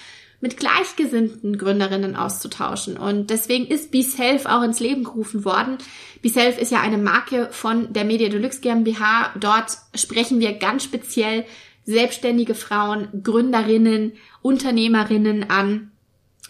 mit 0.43 0.57
gleichgesinnten 0.57 1.57
Gründerinnen 1.57 2.17
auszutauschen. 2.17 2.99
Und 2.99 3.31
deswegen 3.31 3.67
ist 3.67 3.93
BeSelf 3.93 4.45
auch 4.45 4.63
ins 4.63 4.81
Leben 4.81 5.05
gerufen 5.05 5.45
worden. 5.45 5.79
BeSelf 6.21 6.59
ist 6.59 6.73
ja 6.73 6.81
eine 6.81 6.99
Marke 6.99 7.49
von 7.53 7.93
der 7.93 8.05
Media 8.05 8.29
Deluxe 8.29 8.61
GmbH. 8.61 9.33
Dort 9.39 9.79
sprechen 9.95 10.41
wir 10.41 10.53
ganz 10.55 10.83
speziell 10.83 11.47
selbstständige 11.85 12.57
Frauen, 12.57 13.23
Gründerinnen, 13.23 14.15
Unternehmerinnen 14.43 15.49
an. 15.49 15.93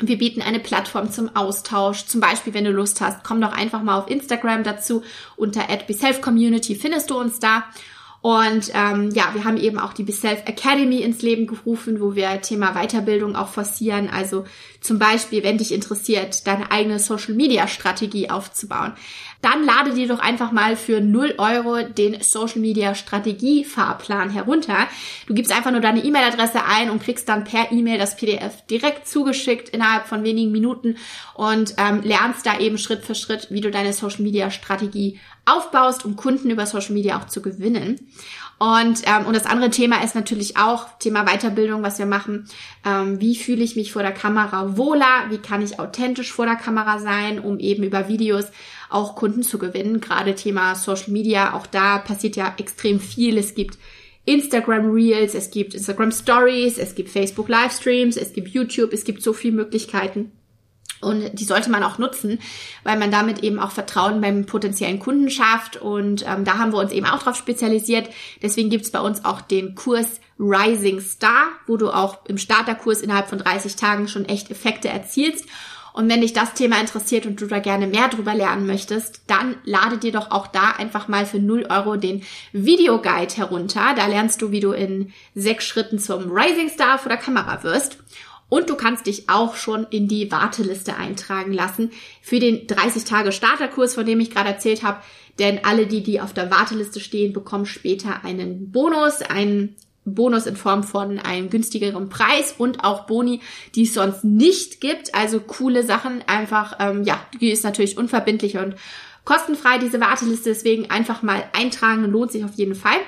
Wir 0.00 0.16
bieten 0.16 0.40
eine 0.40 0.58
Plattform 0.58 1.10
zum 1.10 1.36
Austausch. 1.36 2.06
Zum 2.06 2.22
Beispiel, 2.22 2.54
wenn 2.54 2.64
du 2.64 2.72
Lust 2.72 3.02
hast, 3.02 3.22
komm 3.24 3.42
doch 3.42 3.52
einfach 3.52 3.82
mal 3.82 3.98
auf 3.98 4.10
Instagram 4.10 4.64
dazu. 4.64 5.02
Unter 5.36 5.68
at 5.68 5.86
BeSelfCommunity 5.86 6.76
findest 6.76 7.10
du 7.10 7.18
uns 7.18 7.40
da. 7.40 7.64
Und 8.22 8.70
ähm, 8.72 9.10
ja, 9.10 9.30
wir 9.34 9.44
haben 9.44 9.56
eben 9.56 9.80
auch 9.80 9.92
die 9.92 10.04
Be 10.04 10.12
Self 10.12 10.42
Academy 10.46 11.00
ins 11.00 11.22
Leben 11.22 11.48
gerufen, 11.48 12.00
wo 12.00 12.14
wir 12.14 12.40
Thema 12.40 12.72
Weiterbildung 12.74 13.34
auch 13.34 13.48
forcieren. 13.48 14.08
Also 14.08 14.44
zum 14.80 15.00
Beispiel, 15.00 15.42
wenn 15.42 15.58
dich 15.58 15.72
interessiert, 15.72 16.46
deine 16.46 16.70
eigene 16.70 17.00
Social 17.00 17.34
Media 17.34 17.66
Strategie 17.66 18.30
aufzubauen, 18.30 18.92
dann 19.40 19.64
lade 19.64 19.92
dir 19.92 20.06
doch 20.06 20.20
einfach 20.20 20.52
mal 20.52 20.76
für 20.76 21.00
0 21.00 21.34
Euro 21.38 21.82
den 21.82 22.22
Social 22.22 22.60
Media 22.60 22.94
Strategie 22.94 23.64
Fahrplan 23.64 24.30
herunter. 24.30 24.86
Du 25.26 25.34
gibst 25.34 25.50
einfach 25.50 25.72
nur 25.72 25.80
deine 25.80 26.04
E-Mail-Adresse 26.04 26.64
ein 26.64 26.90
und 26.90 27.02
kriegst 27.02 27.28
dann 27.28 27.42
per 27.42 27.72
E-Mail 27.72 27.98
das 27.98 28.16
PDF 28.16 28.64
direkt 28.66 29.08
zugeschickt 29.08 29.68
innerhalb 29.70 30.06
von 30.06 30.22
wenigen 30.22 30.52
Minuten 30.52 30.96
und 31.34 31.74
ähm, 31.76 32.02
lernst 32.04 32.46
da 32.46 32.60
eben 32.60 32.78
Schritt 32.78 33.04
für 33.04 33.16
Schritt, 33.16 33.48
wie 33.50 33.60
du 33.60 33.72
deine 33.72 33.92
Social 33.92 34.22
Media 34.22 34.52
Strategie 34.52 35.18
aufbaust, 35.44 36.04
um 36.04 36.16
Kunden 36.16 36.50
über 36.50 36.66
Social 36.66 36.94
Media 36.94 37.18
auch 37.18 37.26
zu 37.26 37.42
gewinnen. 37.42 37.98
Und, 38.58 39.02
ähm, 39.06 39.26
und 39.26 39.34
das 39.34 39.46
andere 39.46 39.70
Thema 39.70 40.04
ist 40.04 40.14
natürlich 40.14 40.56
auch 40.56 40.86
Thema 41.00 41.24
Weiterbildung, 41.24 41.82
was 41.82 41.98
wir 41.98 42.06
machen. 42.06 42.46
Ähm, 42.86 43.20
wie 43.20 43.34
fühle 43.34 43.64
ich 43.64 43.74
mich 43.74 43.92
vor 43.92 44.02
der 44.02 44.12
Kamera 44.12 44.76
wohler? 44.76 45.26
Wie 45.30 45.38
kann 45.38 45.62
ich 45.62 45.80
authentisch 45.80 46.32
vor 46.32 46.46
der 46.46 46.54
Kamera 46.54 47.00
sein, 47.00 47.40
um 47.40 47.58
eben 47.58 47.82
über 47.82 48.06
Videos 48.06 48.44
auch 48.88 49.16
Kunden 49.16 49.42
zu 49.42 49.58
gewinnen? 49.58 50.00
Gerade 50.00 50.36
Thema 50.36 50.76
Social 50.76 51.10
Media, 51.10 51.54
auch 51.54 51.66
da 51.66 51.98
passiert 51.98 52.36
ja 52.36 52.54
extrem 52.56 53.00
viel. 53.00 53.36
Es 53.36 53.56
gibt 53.56 53.78
Instagram 54.26 54.90
Reels, 54.92 55.34
es 55.34 55.50
gibt 55.50 55.74
Instagram 55.74 56.12
Stories, 56.12 56.78
es 56.78 56.94
gibt 56.94 57.10
Facebook 57.10 57.48
Livestreams, 57.48 58.16
es 58.16 58.32
gibt 58.32 58.48
YouTube, 58.48 58.92
es 58.92 59.02
gibt 59.02 59.22
so 59.22 59.32
viele 59.32 59.56
Möglichkeiten. 59.56 60.30
Und 61.02 61.38
die 61.38 61.44
sollte 61.44 61.70
man 61.70 61.82
auch 61.82 61.98
nutzen, 61.98 62.38
weil 62.84 62.98
man 62.98 63.10
damit 63.10 63.42
eben 63.42 63.58
auch 63.58 63.72
Vertrauen 63.72 64.20
beim 64.20 64.46
potenziellen 64.46 65.00
Kunden 65.00 65.30
schafft. 65.30 65.76
Und 65.76 66.24
ähm, 66.26 66.44
da 66.44 66.58
haben 66.58 66.72
wir 66.72 66.78
uns 66.78 66.92
eben 66.92 67.06
auch 67.06 67.22
drauf 67.22 67.36
spezialisiert. 67.36 68.08
Deswegen 68.40 68.70
gibt's 68.70 68.90
bei 68.90 69.00
uns 69.00 69.24
auch 69.24 69.40
den 69.40 69.74
Kurs 69.74 70.20
Rising 70.38 71.00
Star, 71.00 71.48
wo 71.66 71.76
du 71.76 71.90
auch 71.90 72.24
im 72.26 72.38
Starterkurs 72.38 73.00
innerhalb 73.00 73.28
von 73.28 73.38
30 73.38 73.76
Tagen 73.76 74.08
schon 74.08 74.24
echt 74.24 74.50
Effekte 74.50 74.88
erzielst. 74.88 75.46
Und 75.92 76.08
wenn 76.08 76.22
dich 76.22 76.32
das 76.32 76.54
Thema 76.54 76.80
interessiert 76.80 77.26
und 77.26 77.40
du 77.40 77.46
da 77.46 77.58
gerne 77.58 77.86
mehr 77.86 78.08
drüber 78.08 78.34
lernen 78.34 78.66
möchtest, 78.66 79.22
dann 79.26 79.56
lade 79.64 79.98
dir 79.98 80.12
doch 80.12 80.30
auch 80.30 80.46
da 80.46 80.70
einfach 80.70 81.06
mal 81.06 81.26
für 81.26 81.38
0 81.38 81.66
Euro 81.68 81.96
den 81.96 82.22
Videoguide 82.52 83.34
herunter. 83.34 83.94
Da 83.94 84.06
lernst 84.06 84.40
du, 84.40 84.50
wie 84.50 84.60
du 84.60 84.72
in 84.72 85.12
sechs 85.34 85.66
Schritten 85.66 85.98
zum 85.98 86.30
Rising 86.30 86.70
Star 86.70 86.98
vor 86.98 87.10
der 87.10 87.18
Kamera 87.18 87.62
wirst. 87.62 87.98
Und 88.52 88.68
du 88.68 88.74
kannst 88.74 89.06
dich 89.06 89.30
auch 89.30 89.56
schon 89.56 89.86
in 89.88 90.08
die 90.08 90.30
Warteliste 90.30 90.98
eintragen 90.98 91.54
lassen 91.54 91.90
für 92.20 92.38
den 92.38 92.66
30 92.66 93.04
Tage 93.04 93.32
Starterkurs, 93.32 93.94
von 93.94 94.04
dem 94.04 94.20
ich 94.20 94.30
gerade 94.30 94.50
erzählt 94.50 94.82
habe. 94.82 95.00
Denn 95.38 95.64
alle 95.64 95.86
die, 95.86 96.02
die 96.02 96.20
auf 96.20 96.34
der 96.34 96.50
Warteliste 96.50 97.00
stehen, 97.00 97.32
bekommen 97.32 97.64
später 97.64 98.26
einen 98.26 98.70
Bonus, 98.70 99.22
einen 99.22 99.74
Bonus 100.04 100.44
in 100.44 100.56
Form 100.56 100.84
von 100.84 101.18
einem 101.18 101.48
günstigeren 101.48 102.10
Preis 102.10 102.54
und 102.58 102.84
auch 102.84 103.06
Boni, 103.06 103.40
die 103.74 103.84
es 103.84 103.94
sonst 103.94 104.22
nicht 104.22 104.82
gibt. 104.82 105.14
Also 105.14 105.40
coole 105.40 105.82
Sachen. 105.82 106.22
Einfach, 106.26 106.76
ähm, 106.78 107.04
ja, 107.04 107.24
die 107.40 107.52
ist 107.52 107.64
natürlich 107.64 107.96
unverbindlich 107.96 108.58
und 108.58 108.74
kostenfrei, 109.24 109.78
diese 109.78 109.98
Warteliste. 109.98 110.50
Deswegen 110.50 110.90
einfach 110.90 111.22
mal 111.22 111.42
eintragen, 111.54 112.04
lohnt 112.04 112.32
sich 112.32 112.44
auf 112.44 112.52
jeden 112.56 112.74
Fall. 112.74 112.98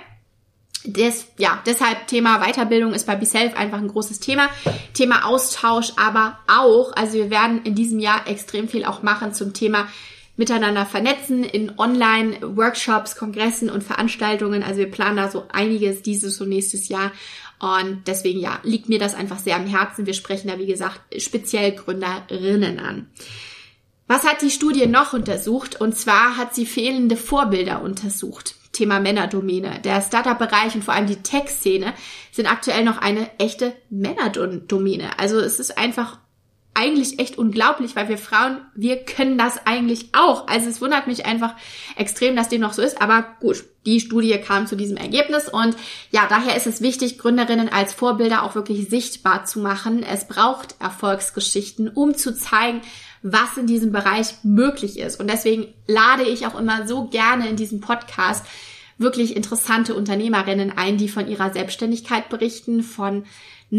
Des, 0.87 1.26
ja, 1.38 1.62
deshalb 1.67 2.09
Thema 2.09 2.41
Weiterbildung 2.41 2.93
ist 2.93 3.07
bei 3.07 3.17
BeSelf 3.17 3.57
einfach 3.57 3.79
ein 3.79 3.88
großes 3.88 4.21
Thema. 4.21 4.50
Thema 4.93 5.25
Austausch 5.25 5.93
aber 5.97 6.38
auch. 6.47 6.93
Also 6.95 7.14
wir 7.14 7.31
werden 7.31 7.62
in 7.64 7.75
diesem 7.75 7.99
Jahr 7.99 8.29
extrem 8.29 8.69
viel 8.69 8.85
auch 8.85 9.03
machen 9.03 9.33
zum 9.33 9.55
Thema 9.55 9.88
miteinander 10.37 10.85
vernetzen 10.85 11.45
in 11.45 11.79
Online-Workshops, 11.79 13.17
Kongressen 13.17 13.71
und 13.71 13.85
Veranstaltungen. 13.85 14.62
Also 14.62 14.79
wir 14.79 14.91
planen 14.91 15.17
da 15.17 15.31
so 15.31 15.45
einiges 15.53 16.03
dieses 16.03 16.41
und 16.41 16.49
nächstes 16.49 16.88
Jahr. 16.88 17.12
Und 17.61 18.03
deswegen, 18.07 18.41
ja, 18.41 18.59
liegt 18.62 18.88
mir 18.88 18.99
das 18.99 19.14
einfach 19.14 19.38
sehr 19.38 19.57
am 19.57 19.67
Herzen. 19.67 20.07
Wir 20.07 20.14
sprechen 20.14 20.49
da, 20.49 20.59
wie 20.59 20.67
gesagt, 20.67 21.00
speziell 21.19 21.73
Gründerinnen 21.73 22.79
an. 22.79 23.09
Was 24.07 24.25
hat 24.25 24.43
die 24.43 24.50
Studie 24.50 24.87
noch 24.87 25.12
untersucht? 25.12 25.81
Und 25.81 25.97
zwar 25.97 26.37
hat 26.37 26.55
sie 26.55 26.67
fehlende 26.67 27.17
Vorbilder 27.17 27.81
untersucht. 27.81 28.57
Thema 28.75 29.00
Männerdomäne. 29.00 29.81
Der 29.81 30.02
Startup-Bereich 30.02 30.75
und 30.75 30.85
vor 30.85 30.93
allem 30.93 31.07
die 31.07 31.23
Tech-Szene 31.23 31.95
sind 32.31 32.50
aktuell 32.50 32.85
noch 32.85 32.99
eine 32.99 33.31
echte 33.38 33.75
Männerdomäne. 33.88 35.19
Also 35.19 35.38
es 35.38 35.59
ist 35.59 35.78
einfach 35.78 36.19
eigentlich 36.75 37.19
echt 37.21 37.38
unglaublich, 37.38 37.95
weil 37.95 38.09
wir 38.09 38.19
Frauen, 38.19 38.59
wir 38.75 39.04
können 39.04 39.38
das 39.38 39.66
eigentlich 39.66 40.09
auch. 40.12 40.49
Also 40.49 40.69
es 40.69 40.81
wundert 40.81 41.07
mich 41.07 41.25
einfach 41.25 41.54
extrem, 41.97 42.35
dass 42.35 42.49
dem 42.49 42.61
noch 42.61 42.73
so 42.73 42.83
ist. 42.83 43.00
Aber 43.00 43.37
gut, 43.40 43.64
die 43.87 44.00
Studie 44.00 44.37
kam 44.38 44.66
zu 44.66 44.76
diesem 44.76 44.97
Ergebnis 44.97 45.49
und 45.49 45.76
ja, 46.11 46.26
daher 46.28 46.57
ist 46.57 46.66
es 46.66 46.81
wichtig, 46.81 47.19
Gründerinnen 47.19 47.69
als 47.69 47.95
Vorbilder 47.95 48.43
auch 48.43 48.54
wirklich 48.54 48.88
sichtbar 48.88 49.45
zu 49.45 49.61
machen. 49.61 50.02
Es 50.02 50.26
braucht 50.26 50.75
Erfolgsgeschichten, 50.81 51.88
um 51.88 52.14
zu 52.16 52.37
zeigen, 52.37 52.81
was 53.23 53.57
in 53.57 53.66
diesem 53.66 53.93
Bereich 53.93 54.35
möglich 54.43 54.99
ist. 54.99 55.21
Und 55.21 55.31
deswegen 55.31 55.73
lade 55.87 56.25
ich 56.25 56.47
auch 56.47 56.59
immer 56.59 56.87
so 56.87 57.04
gerne 57.04 57.49
in 57.49 57.57
diesem 57.57 57.81
Podcast 57.81 58.45
wirklich 58.99 59.35
interessante 59.35 59.95
Unternehmerinnen 59.95 60.73
ein, 60.76 60.99
die 60.99 61.09
von 61.09 61.28
ihrer 61.28 61.52
Selbstständigkeit 61.52 62.28
berichten, 62.28 62.83
von 62.83 63.25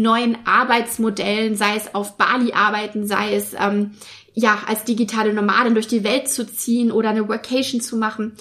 neuen 0.02 0.38
Arbeitsmodellen, 0.44 1.56
sei 1.56 1.76
es 1.76 1.94
auf 1.94 2.16
Bali 2.16 2.52
arbeiten, 2.52 3.06
sei 3.06 3.34
es 3.34 3.54
ähm, 3.54 3.92
ja 4.34 4.58
als 4.66 4.84
digitale 4.84 5.32
Nomadin 5.32 5.74
durch 5.74 5.88
die 5.88 6.04
Welt 6.04 6.28
zu 6.28 6.46
ziehen 6.46 6.92
oder 6.92 7.10
eine 7.10 7.28
Workation 7.28 7.80
zu 7.80 7.96
machen 7.96 8.36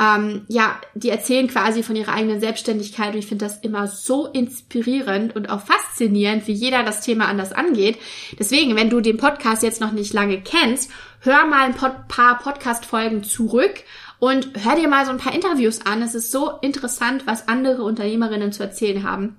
ähm, 0.00 0.42
ja, 0.48 0.80
die 0.94 1.10
erzählen 1.10 1.46
quasi 1.46 1.82
von 1.82 1.94
ihrer 1.94 2.14
eigenen 2.14 2.40
Selbstständigkeit 2.40 3.12
und 3.12 3.18
ich 3.18 3.26
finde 3.26 3.44
das 3.44 3.58
immer 3.58 3.86
so 3.86 4.26
inspirierend 4.26 5.36
und 5.36 5.50
auch 5.50 5.60
faszinierend, 5.60 6.46
wie 6.46 6.52
jeder 6.52 6.82
das 6.82 7.02
Thema 7.02 7.26
anders 7.26 7.52
angeht. 7.52 7.98
Deswegen, 8.38 8.76
wenn 8.76 8.88
du 8.88 9.00
den 9.02 9.18
Podcast 9.18 9.62
jetzt 9.62 9.80
noch 9.80 9.92
nicht 9.92 10.14
lange 10.14 10.40
kennst, 10.40 10.90
hör 11.20 11.46
mal 11.46 11.66
ein 11.66 11.74
paar 11.74 12.38
Podcast-Folgen 12.38 13.24
zurück 13.24 13.74
und 14.18 14.50
hör 14.64 14.76
dir 14.76 14.88
mal 14.88 15.04
so 15.04 15.12
ein 15.12 15.18
paar 15.18 15.34
Interviews 15.34 15.84
an. 15.84 16.00
Es 16.00 16.14
ist 16.14 16.32
so 16.32 16.50
interessant, 16.62 17.26
was 17.26 17.48
andere 17.48 17.82
Unternehmerinnen 17.82 18.52
zu 18.52 18.62
erzählen 18.62 19.02
haben. 19.02 19.36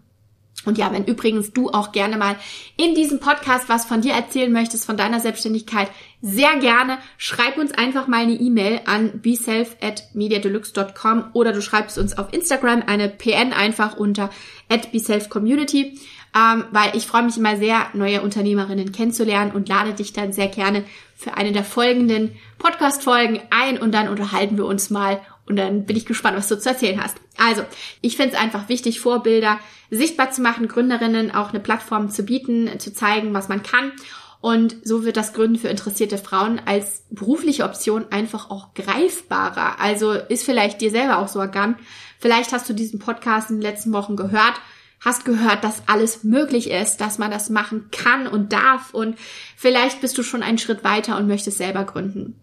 Und 0.65 0.77
ja, 0.77 0.91
wenn 0.91 1.06
übrigens 1.06 1.53
du 1.53 1.70
auch 1.70 1.91
gerne 1.91 2.18
mal 2.18 2.36
in 2.77 2.94
diesem 2.94 3.20
Podcast 3.20 3.68
was 3.68 3.86
von 3.86 4.01
dir 4.01 4.13
erzählen 4.13 4.51
möchtest, 4.51 4.86
von 4.86 4.98
deiner 4.98 5.20
Selbstständigkeit, 5.20 5.89
sehr 6.22 6.56
gerne. 6.58 7.00
Schreib 7.18 7.58
uns 7.58 7.72
einfach 7.72 8.08
mal 8.08 8.22
eine 8.22 8.34
E-Mail 8.34 8.82
an 8.86 9.22
beself 9.22 9.75
at 9.82 10.03
mediadeluxe.com 10.13 11.25
oder 11.34 11.51
du 11.51 11.62
schreibst 11.62 11.98
uns 11.98 12.18
auf 12.18 12.32
Instagram 12.32 12.84
eine 12.86 13.10
PN 13.10 13.53
einfach 13.53 13.98
unter 13.98 14.30
at 14.70 14.91
beselfcommunity, 14.91 16.00
ähm, 16.36 16.65
weil 16.72 16.96
ich 16.96 17.08
freue 17.08 17.24
mich 17.24 17.38
immer 17.38 17.58
sehr, 17.58 17.88
neue 17.94 18.22
Unternehmerinnen 18.22 18.91
kennenzulernen 18.91 19.51
und 19.51 19.68
lade 19.68 19.94
dich 19.94 20.13
dann 20.13 20.32
sehr 20.32 20.48
gerne 20.48 20.84
für 21.15 21.36
eine 21.36 21.51
der 21.51 21.63
folgenden 21.63 22.32
Podcast-Folgen 22.60 23.39
ein 23.50 23.80
und 23.80 23.91
dann 23.94 24.08
unterhalten 24.08 24.58
wir 24.58 24.65
uns 24.65 24.91
mal 24.91 25.20
und 25.51 25.58
dann 25.58 25.86
bin 25.86 25.98
ich 25.98 26.05
gespannt, 26.05 26.38
was 26.38 26.48
du 26.48 26.58
zu 26.58 26.70
erzählen 26.70 27.03
hast. 27.03 27.17
Also, 27.38 27.63
ich 28.00 28.15
finde 28.15 28.36
es 28.36 28.39
einfach 28.39 28.70
wichtig, 28.70 29.01
Vorbilder 29.01 29.60
sichtbar 29.89 30.31
zu 30.31 30.41
machen, 30.41 30.70
Gründerinnen 30.70 31.36
auch 31.36 31.50
eine 31.50 31.60
Plattform 31.60 32.10
zu 32.10 32.24
bieten, 32.24 32.79
zu 32.79 32.93
zeigen, 32.93 33.34
was 33.34 33.50
man 33.50 33.62
kann. 33.62 33.91
Und 34.39 34.77
so 34.84 35.03
wird 35.03 35.17
das 35.17 35.34
Gründen 35.34 35.58
für 35.58 35.67
interessierte 35.67 36.17
Frauen 36.17 36.62
als 36.65 37.03
berufliche 37.10 37.65
Option 37.65 38.05
einfach 38.12 38.50
auch 38.50 38.74
greifbarer. 38.74 39.81
Also 39.81 40.13
ist 40.13 40.46
vielleicht 40.46 40.79
dir 40.79 40.89
selber 40.89 41.17
auch 41.17 41.27
so 41.27 41.39
ergangen. 41.39 41.75
Vielleicht 42.17 42.53
hast 42.53 42.70
du 42.70 42.74
diesen 42.74 43.00
Podcast 43.00 43.50
in 43.50 43.58
den 43.58 43.63
letzten 43.63 43.91
Wochen 43.91 44.15
gehört, 44.15 44.53
hast 45.01 45.25
gehört, 45.25 45.65
dass 45.65 45.84
alles 45.88 46.24
möglich 46.24 46.72
ist, 46.72 47.01
dass 47.01 47.17
man 47.17 47.29
das 47.29 47.50
machen 47.50 47.89
kann 47.91 48.25
und 48.25 48.53
darf 48.53 48.93
und 48.93 49.17
vielleicht 49.58 50.00
bist 50.00 50.17
du 50.17 50.24
schon 50.24 50.43
einen 50.43 50.60
Schritt 50.60 50.86
weiter 50.86 51.17
und 51.17 51.27
möchtest 51.27 51.58
selber 51.58 51.84
gründen. 51.84 52.41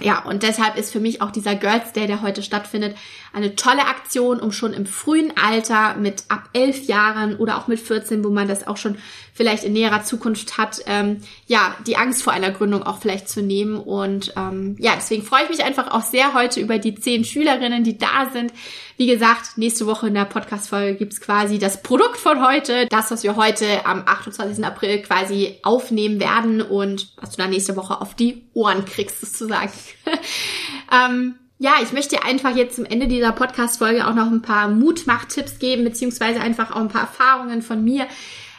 Ja, 0.00 0.24
und 0.24 0.42
deshalb 0.42 0.76
ist 0.76 0.90
für 0.90 1.00
mich 1.00 1.20
auch 1.20 1.30
dieser 1.30 1.54
Girls 1.54 1.92
Day, 1.92 2.06
der 2.06 2.22
heute 2.22 2.42
stattfindet, 2.42 2.96
eine 3.32 3.54
tolle 3.56 3.86
Aktion, 3.86 4.40
um 4.40 4.50
schon 4.50 4.72
im 4.72 4.86
frühen 4.86 5.32
Alter 5.36 5.96
mit 5.96 6.24
ab 6.28 6.48
elf 6.54 6.86
Jahren 6.86 7.36
oder 7.36 7.58
auch 7.58 7.68
mit 7.68 7.78
14, 7.78 8.24
wo 8.24 8.30
man 8.30 8.48
das 8.48 8.66
auch 8.66 8.78
schon 8.78 8.96
vielleicht 9.42 9.64
in 9.64 9.72
näherer 9.72 10.04
Zukunft 10.04 10.56
hat, 10.56 10.82
ähm, 10.86 11.16
ja, 11.48 11.74
die 11.84 11.96
Angst 11.96 12.22
vor 12.22 12.32
einer 12.32 12.52
Gründung 12.52 12.84
auch 12.84 12.98
vielleicht 13.00 13.28
zu 13.28 13.42
nehmen. 13.42 13.76
Und 13.76 14.32
ähm, 14.36 14.76
ja, 14.78 14.92
deswegen 14.94 15.24
freue 15.24 15.42
ich 15.42 15.48
mich 15.48 15.64
einfach 15.64 15.90
auch 15.90 16.02
sehr 16.02 16.32
heute 16.32 16.60
über 16.60 16.78
die 16.78 16.94
zehn 16.94 17.24
Schülerinnen, 17.24 17.82
die 17.82 17.98
da 17.98 18.30
sind. 18.32 18.52
Wie 18.96 19.08
gesagt, 19.08 19.58
nächste 19.58 19.88
Woche 19.88 20.06
in 20.06 20.14
der 20.14 20.26
Podcast-Folge 20.26 20.94
gibt's 20.96 21.20
quasi 21.20 21.58
das 21.58 21.82
Produkt 21.82 22.18
von 22.18 22.46
heute, 22.46 22.86
das, 22.86 23.10
was 23.10 23.24
wir 23.24 23.34
heute 23.34 23.84
am 23.84 24.04
28. 24.06 24.64
April 24.64 25.02
quasi 25.02 25.58
aufnehmen 25.64 26.20
werden 26.20 26.62
und 26.62 27.12
was 27.16 27.30
du 27.30 27.38
dann 27.38 27.50
nächste 27.50 27.74
Woche 27.74 28.00
auf 28.00 28.14
die 28.14 28.44
Ohren 28.54 28.84
kriegst, 28.84 29.22
sozusagen. 29.22 29.72
ähm, 30.92 31.34
ja, 31.58 31.74
ich 31.82 31.92
möchte 31.92 32.22
einfach 32.22 32.54
jetzt 32.54 32.76
zum 32.76 32.84
Ende 32.84 33.08
dieser 33.08 33.32
Podcast-Folge 33.32 34.06
auch 34.06 34.14
noch 34.14 34.30
ein 34.30 34.42
paar 34.42 34.68
Mutmach-Tipps 34.68 35.58
geben, 35.58 35.82
beziehungsweise 35.82 36.40
einfach 36.40 36.70
auch 36.70 36.80
ein 36.80 36.88
paar 36.88 37.02
Erfahrungen 37.02 37.60
von 37.62 37.82
mir. 37.82 38.06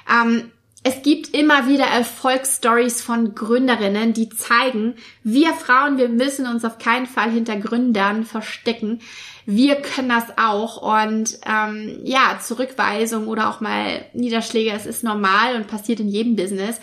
Ähm, 0.10 0.52
es 0.84 1.02
gibt 1.02 1.34
immer 1.34 1.68
wieder 1.68 1.86
Erfolgsstories 1.86 3.02
von 3.02 3.36
Gründerinnen, 3.36 4.12
die 4.12 4.28
zeigen, 4.28 4.96
wir 5.24 5.54
Frauen, 5.54 5.98
wir 5.98 6.10
müssen 6.10 6.46
uns 6.46 6.66
auf 6.66 6.78
keinen 6.78 7.06
Fall 7.06 7.32
hinter 7.32 7.56
Gründern 7.56 8.26
verstecken. 8.26 9.00
Wir 9.46 9.76
können 9.76 10.10
das 10.10 10.38
auch. 10.38 11.04
Und 11.04 11.40
ähm, 11.46 12.00
ja, 12.04 12.40
Zurückweisung 12.42 13.28
oder 13.28 13.50
auch 13.50 13.62
mal 13.62 14.06
Niederschläge, 14.14 14.72
es 14.72 14.86
ist 14.86 15.04
normal 15.04 15.56
und 15.56 15.68
passiert 15.68 16.02
in 16.02 16.10
jedem 16.10 16.36
Business. 16.36 16.82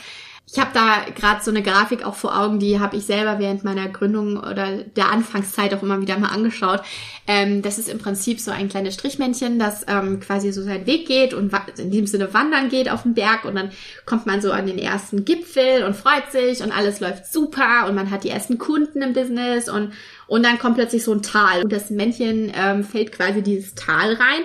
Ich 0.52 0.58
habe 0.58 0.70
da 0.74 1.04
gerade 1.14 1.44
so 1.44 1.50
eine 1.52 1.62
Grafik 1.62 2.04
auch 2.04 2.16
vor 2.16 2.36
Augen, 2.36 2.58
die 2.58 2.80
habe 2.80 2.96
ich 2.96 3.06
selber 3.06 3.38
während 3.38 3.62
meiner 3.62 3.88
Gründung 3.88 4.36
oder 4.36 4.78
der 4.82 5.10
Anfangszeit 5.10 5.72
auch 5.74 5.82
immer 5.82 6.00
wieder 6.00 6.18
mal 6.18 6.30
angeschaut. 6.30 6.82
Ähm, 7.28 7.62
das 7.62 7.78
ist 7.78 7.88
im 7.88 7.98
Prinzip 7.98 8.40
so 8.40 8.50
ein 8.50 8.68
kleines 8.68 8.94
Strichmännchen, 8.94 9.60
das 9.60 9.84
ähm, 9.86 10.18
quasi 10.18 10.50
so 10.50 10.62
seinen 10.62 10.86
Weg 10.86 11.06
geht 11.06 11.34
und 11.34 11.52
in 11.78 11.92
dem 11.92 12.08
Sinne 12.08 12.34
wandern 12.34 12.68
geht 12.68 12.90
auf 12.90 13.04
den 13.04 13.14
Berg 13.14 13.44
und 13.44 13.54
dann 13.54 13.70
kommt 14.06 14.26
man 14.26 14.42
so 14.42 14.50
an 14.50 14.66
den 14.66 14.78
ersten 14.78 15.24
Gipfel 15.24 15.84
und 15.84 15.94
freut 15.94 16.32
sich 16.32 16.64
und 16.64 16.76
alles 16.76 16.98
läuft 16.98 17.32
super 17.32 17.86
und 17.88 17.94
man 17.94 18.10
hat 18.10 18.24
die 18.24 18.30
ersten 18.30 18.58
Kunden 18.58 19.02
im 19.02 19.12
Business 19.12 19.68
und, 19.68 19.92
und 20.26 20.44
dann 20.44 20.58
kommt 20.58 20.74
plötzlich 20.74 21.04
so 21.04 21.12
ein 21.12 21.22
Tal 21.22 21.62
und 21.62 21.70
das 21.70 21.90
Männchen 21.90 22.52
ähm, 22.56 22.82
fällt 22.82 23.12
quasi 23.12 23.42
dieses 23.42 23.76
Tal 23.76 24.14
rein 24.14 24.42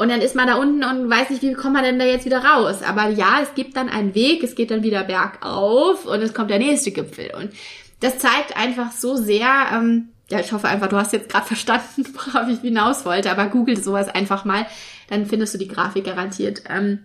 und 0.00 0.08
dann 0.08 0.22
ist 0.22 0.34
man 0.34 0.46
da 0.46 0.54
unten 0.54 0.82
und 0.82 1.10
weiß 1.10 1.28
nicht, 1.28 1.42
wie 1.42 1.52
kommt 1.52 1.74
man 1.74 1.84
denn 1.84 1.98
da 1.98 2.06
jetzt 2.06 2.24
wieder 2.24 2.42
raus. 2.42 2.82
Aber 2.82 3.10
ja, 3.10 3.40
es 3.42 3.54
gibt 3.54 3.76
dann 3.76 3.90
einen 3.90 4.14
Weg, 4.14 4.42
es 4.42 4.54
geht 4.54 4.70
dann 4.70 4.82
wieder 4.82 5.04
bergauf 5.04 6.06
und 6.06 6.22
es 6.22 6.32
kommt 6.32 6.48
der 6.48 6.58
nächste 6.58 6.90
Gipfel. 6.90 7.30
Und 7.36 7.52
das 8.00 8.18
zeigt 8.18 8.56
einfach 8.56 8.92
so 8.92 9.16
sehr, 9.16 9.66
ähm, 9.74 10.08
ja, 10.30 10.40
ich 10.40 10.52
hoffe 10.52 10.68
einfach, 10.68 10.88
du 10.88 10.96
hast 10.96 11.12
jetzt 11.12 11.28
gerade 11.28 11.46
verstanden, 11.54 12.06
worauf 12.14 12.48
ich 12.48 12.60
hinaus 12.60 13.04
wollte, 13.04 13.30
aber 13.30 13.48
google 13.48 13.76
sowas 13.76 14.08
einfach 14.08 14.46
mal, 14.46 14.64
dann 15.10 15.26
findest 15.26 15.52
du 15.52 15.58
die 15.58 15.68
Grafik 15.68 16.06
garantiert. 16.06 16.62
Ähm, 16.70 17.04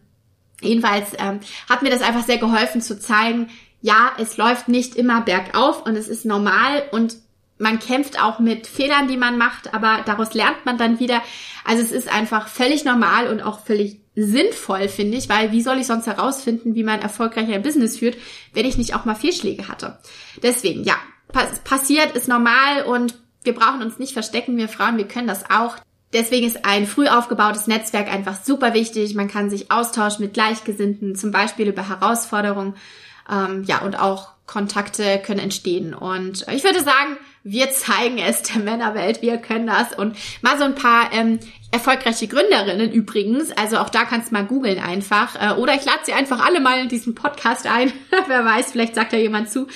jedenfalls 0.62 1.10
ähm, 1.18 1.42
hat 1.70 1.82
mir 1.82 1.90
das 1.90 2.02
einfach 2.02 2.24
sehr 2.24 2.38
geholfen 2.38 2.80
zu 2.80 2.98
zeigen, 2.98 3.50
ja, 3.82 4.14
es 4.20 4.38
läuft 4.38 4.70
nicht 4.70 4.96
immer 4.96 5.20
bergauf 5.20 5.86
und 5.86 5.98
es 5.98 6.08
ist 6.08 6.24
normal 6.24 6.84
und 6.94 7.18
man 7.58 7.80
kämpft 7.80 8.22
auch 8.22 8.40
mit 8.40 8.68
Fehlern, 8.68 9.08
die 9.08 9.18
man 9.18 9.38
macht, 9.38 9.74
aber 9.74 10.02
daraus 10.06 10.34
lernt 10.34 10.66
man 10.66 10.78
dann 10.78 11.00
wieder. 11.00 11.22
Also 11.64 11.82
es 11.82 11.92
ist 11.92 12.12
einfach 12.12 12.48
völlig 12.48 12.84
normal 12.84 13.28
und 13.28 13.42
auch 13.42 13.66
völlig 13.66 14.02
sinnvoll, 14.16 14.88
finde 14.88 15.18
ich, 15.18 15.30
weil 15.30 15.52
wie 15.52 15.62
soll 15.62 15.78
ich 15.78 15.88
sonst 15.88 16.08
herausfinden, 16.08 16.76
wie 16.76 16.84
man 16.84 17.02
erfolgreicher 17.02 17.54
ein 17.54 17.62
Business 17.62 17.98
führt, 17.98 18.18
wenn 18.54 18.66
ich 18.66 18.78
nicht 18.78 18.96
auch 18.96 19.06
mal 19.06 19.16
Fehlschläge 19.16 19.68
hatte. 19.68 20.00
Deswegen, 20.42 20.84
ja, 20.84 20.96
pass 21.32 21.60
passiert, 21.60 22.16
ist 22.16 22.28
normal 22.28 22.84
und 22.86 23.16
wir 23.44 23.54
brauchen 23.54 23.82
uns 23.82 24.00
nicht 24.00 24.14
verstecken, 24.14 24.58
wir 24.58 24.68
Frauen, 24.68 24.98
wir 24.98 25.08
können 25.08 25.28
das 25.28 25.50
auch. 25.50 25.78
Deswegen 26.14 26.48
ist 26.48 26.66
ein 26.66 26.88
früh 26.88 27.08
aufgebautes 27.08 27.68
Netzwerk 27.68 28.12
einfach 28.12 28.42
super 28.44 28.74
wichtig. 28.74 29.16
Man 29.16 29.28
kann 29.28 29.50
sich 29.50 29.70
austauschen 29.70 30.24
mit 30.24 30.34
Gleichgesinnten, 30.34 31.16
zum 31.16 31.32
Beispiel 31.32 31.68
über 31.68 31.88
Herausforderungen. 31.88 32.76
Ähm, 33.30 33.64
ja, 33.64 33.82
und 33.82 34.00
auch 34.00 34.30
Kontakte 34.46 35.20
können 35.20 35.40
entstehen. 35.40 35.94
Und 35.94 36.46
ich 36.54 36.64
würde 36.64 36.82
sagen, 36.82 37.18
wir 37.44 37.72
zeigen 37.72 38.18
es 38.18 38.44
der 38.44 38.62
Männerwelt, 38.62 39.22
wir 39.22 39.38
können 39.38 39.68
das. 39.68 39.94
Und 39.94 40.16
mal 40.42 40.58
so 40.58 40.64
ein 40.64 40.76
paar 40.76 41.12
ähm, 41.14 41.40
erfolgreiche 41.76 42.28
Gründerinnen 42.28 42.92
übrigens. 42.92 43.52
Also 43.52 43.78
auch 43.78 43.90
da 43.90 44.06
kannst 44.06 44.30
du 44.30 44.34
mal 44.34 44.46
googeln 44.46 44.80
einfach. 44.80 45.36
Äh, 45.36 45.60
oder 45.60 45.74
ich 45.76 45.86
lade 45.86 46.00
sie 46.04 46.14
einfach 46.14 46.44
alle 46.44 46.62
mal 46.62 46.80
in 46.80 46.90
diesen 46.90 47.16
Podcast 47.16 47.68
ein. 47.68 47.92
Wer 48.28 48.46
weiß, 48.46 48.72
vielleicht 48.72 48.96
sagt 48.96 49.14
da 49.14 49.18
jemand 49.18 49.50
zu. 49.50 49.68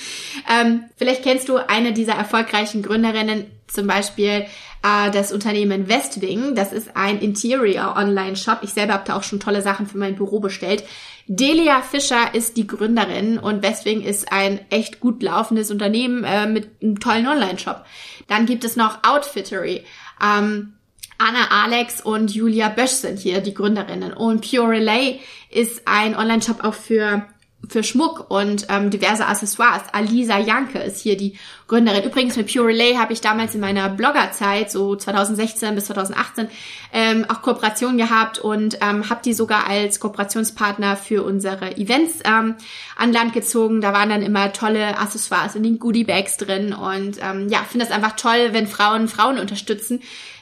Ähm, 0.50 0.84
vielleicht 0.96 1.22
kennst 1.22 1.48
du 1.48 1.56
eine 1.56 1.92
dieser 1.92 2.14
erfolgreichen 2.14 2.82
Gründerinnen, 2.82 3.46
zum 3.66 3.86
Beispiel 3.86 4.46
äh, 4.82 5.10
das 5.10 5.30
Unternehmen 5.30 5.88
Westwing. 5.88 6.54
Das 6.54 6.72
ist 6.72 6.96
ein 6.96 7.20
Interior 7.20 7.94
Online 7.96 8.36
Shop. 8.36 8.60
Ich 8.62 8.70
selber 8.70 8.94
habe 8.94 9.04
da 9.06 9.16
auch 9.16 9.22
schon 9.22 9.40
tolle 9.40 9.62
Sachen 9.62 9.86
für 9.86 9.98
mein 9.98 10.16
Büro 10.16 10.40
bestellt. 10.40 10.84
Delia 11.26 11.82
Fischer 11.82 12.34
ist 12.34 12.56
die 12.56 12.66
Gründerin 12.66 13.38
und 13.38 13.62
Westwing 13.62 14.00
ist 14.00 14.32
ein 14.32 14.58
echt 14.70 15.00
gut 15.00 15.22
laufendes 15.22 15.70
Unternehmen 15.70 16.24
äh, 16.24 16.46
mit 16.46 16.70
einem 16.82 16.98
tollen 16.98 17.28
Online-Shop. 17.28 17.84
Dann 18.26 18.46
gibt 18.46 18.64
es 18.64 18.76
noch 18.76 19.04
Outfittery. 19.04 19.84
Ähm, 20.22 20.72
Anna 21.20 21.64
Alex 21.64 22.00
und 22.00 22.34
Julia 22.34 22.70
Bösch 22.70 22.92
sind 22.92 23.18
hier 23.18 23.40
die 23.42 23.52
Gründerinnen. 23.52 24.14
Und 24.14 24.50
Pure 24.50 24.70
Relay 24.70 25.20
ist 25.50 25.82
ein 25.84 26.16
Online-Shop 26.16 26.64
auch 26.64 26.74
für 26.74 27.26
für 27.68 27.82
Schmuck 27.82 28.30
und 28.30 28.66
ähm, 28.68 28.90
diverse 28.90 29.26
Accessoires. 29.26 29.82
Alisa 29.92 30.38
Janke 30.38 30.78
ist 30.78 31.00
hier 31.00 31.16
die 31.16 31.38
Gründerin. 31.68 32.02
Übrigens 32.02 32.36
mit 32.36 32.52
Pure 32.52 32.68
Relay 32.68 32.96
habe 32.96 33.12
ich 33.12 33.20
damals 33.20 33.54
in 33.54 33.60
meiner 33.60 33.88
Bloggerzeit, 33.88 34.70
so 34.70 34.96
2016 34.96 35.74
bis 35.74 35.84
2018, 35.86 36.48
ähm, 36.92 37.26
auch 37.28 37.42
Kooperationen 37.42 37.98
gehabt 37.98 38.38
und 38.38 38.78
ähm, 38.80 39.08
habe 39.08 39.20
die 39.24 39.34
sogar 39.34 39.68
als 39.68 40.00
Kooperationspartner 40.00 40.96
für 40.96 41.22
unsere 41.22 41.76
Events 41.76 42.20
ähm, 42.24 42.56
an 42.96 43.12
Land 43.12 43.34
gezogen. 43.34 43.80
Da 43.80 43.92
waren 43.92 44.08
dann 44.08 44.22
immer 44.22 44.52
tolle 44.52 44.98
Accessoires 44.98 45.54
in 45.54 45.62
den 45.62 45.78
Goodie 45.78 46.04
Bags 46.04 46.38
drin 46.38 46.72
und 46.72 47.18
ähm, 47.22 47.48
ja, 47.48 47.62
finde 47.62 47.86
das 47.86 47.94
einfach 47.94 48.16
toll, 48.16 48.48
wenn 48.52 48.66
Frauen 48.66 49.06
Frauen 49.06 49.38
unterstützen 49.38 50.00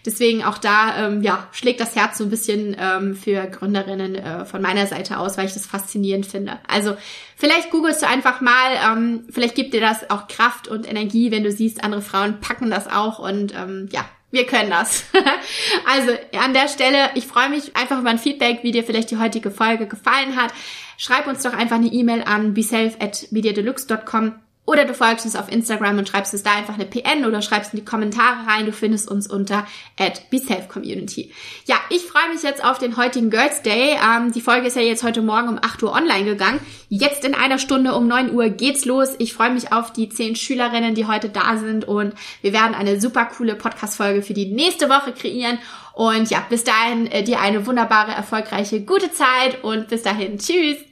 Deswegen 0.09 0.42
auch 0.42 0.57
da, 0.57 1.07
ähm, 1.07 1.22
ja, 1.22 1.46
schlägt 1.52 1.81
das 1.81 1.94
Herz 1.94 2.16
so 2.16 2.24
ein 2.24 2.31
bisschen 2.31 2.74
ähm, 2.81 3.14
für 3.14 3.46
Gründerinnen 3.46 4.14
äh, 4.14 4.44
von 4.46 4.62
meiner 4.62 4.87
Seite 4.87 5.18
aus, 5.18 5.37
weil 5.37 5.44
ich 5.44 5.52
das 5.52 5.66
faszinierend 5.66 6.24
finde. 6.24 6.59
Also 6.66 6.96
vielleicht 7.36 7.70
googelst 7.70 8.02
du 8.02 8.08
einfach 8.08 8.40
mal, 8.40 8.72
ähm, 8.84 9.24
vielleicht 9.30 9.54
gibt 9.54 9.74
dir 9.74 9.80
das 9.80 10.10
auch 10.10 10.28
Kraft 10.28 10.68
und 10.68 10.88
Energie, 10.88 11.30
wenn 11.30 11.44
du 11.44 11.52
siehst, 11.52 11.84
andere 11.84 12.02
Frauen 12.02 12.40
packen 12.40 12.70
das 12.70 12.88
auch 12.88 13.18
und 13.18 13.54
ähm, 13.54 13.88
ja, 13.92 14.04
wir 14.30 14.46
können 14.46 14.70
das. 14.70 15.04
also 15.86 16.12
an 16.38 16.52
der 16.52 16.68
Stelle, 16.68 17.10
ich 17.14 17.26
freue 17.26 17.48
mich 17.48 17.76
einfach 17.76 18.00
über 18.00 18.10
ein 18.10 18.18
Feedback, 18.18 18.60
wie 18.62 18.72
dir 18.72 18.84
vielleicht 18.84 19.10
die 19.10 19.18
heutige 19.18 19.50
Folge 19.50 19.86
gefallen 19.86 20.36
hat. 20.36 20.52
Schreib 20.96 21.26
uns 21.26 21.42
doch 21.42 21.54
einfach 21.54 21.76
eine 21.76 21.86
E-Mail 21.86 22.24
an 22.24 22.54
beself 22.54 22.96
at 23.00 23.28
mediadeluxe.com 23.30 24.34
oder 24.68 24.85
du 24.85 24.92
folgst 24.92 25.24
uns 25.24 25.35
auf 25.35 25.50
Instagram 25.50 25.96
und 25.96 26.09
schreibst 26.11 26.35
uns 26.35 26.42
da 26.42 26.54
einfach 26.54 26.74
eine 26.74 26.85
PN 26.85 27.24
oder 27.24 27.40
schreibst 27.40 27.72
in 27.72 27.78
die 27.78 27.87
Kommentare 27.87 28.46
rein. 28.46 28.66
Du 28.66 28.72
findest 28.72 29.11
uns 29.11 29.26
unter 29.26 29.66
at 29.98 30.28
BeSelfCommunity. 30.28 31.33
Ja, 31.64 31.76
ich 31.88 32.02
freue 32.02 32.28
mich 32.35 32.42
jetzt 32.42 32.62
auf 32.62 32.76
den 32.76 32.98
heutigen 32.98 33.31
Girls 33.31 33.62
Day. 33.62 33.96
Ähm, 33.96 34.31
die 34.31 34.42
Folge 34.42 34.66
ist 34.66 34.76
ja 34.76 34.83
jetzt 34.83 35.02
heute 35.02 35.22
Morgen 35.22 35.48
um 35.48 35.59
8 35.59 35.83
Uhr 35.83 35.92
online 35.92 36.26
gegangen. 36.26 36.61
Jetzt 36.90 37.24
in 37.24 37.35
einer 37.35 37.59
Stunde 37.59 37.94
um 37.94 38.07
9 38.07 38.31
Uhr 38.31 38.50
geht's 38.50 38.85
los. 38.85 39.14
Ich 39.18 39.33
freue 39.33 39.50
mich 39.50 39.72
auf 39.72 39.94
die 39.94 40.11
10 40.11 40.37
Schülerinnen, 40.37 40.94
die 40.94 41.07
heute 41.07 41.31
da 41.31 41.57
sind 41.57 41.87
und 41.87 42.12
wir 42.42 42.52
werden 42.52 42.74
eine 42.74 43.00
super 43.00 43.24
coole 43.24 43.54
Podcast-Folge 43.54 44.20
für 44.20 44.35
die 44.35 44.52
nächste 44.52 44.90
Woche 44.90 45.12
kreieren. 45.12 45.59
Und 45.94 46.28
ja, 46.28 46.44
bis 46.46 46.64
dahin 46.64 47.07
äh, 47.07 47.22
dir 47.22 47.40
eine 47.40 47.66
wunderbare, 47.66 48.12
erfolgreiche, 48.12 48.83
gute 48.83 49.11
Zeit 49.12 49.64
und 49.64 49.88
bis 49.88 50.02
dahin. 50.02 50.37
Tschüss! 50.37 50.88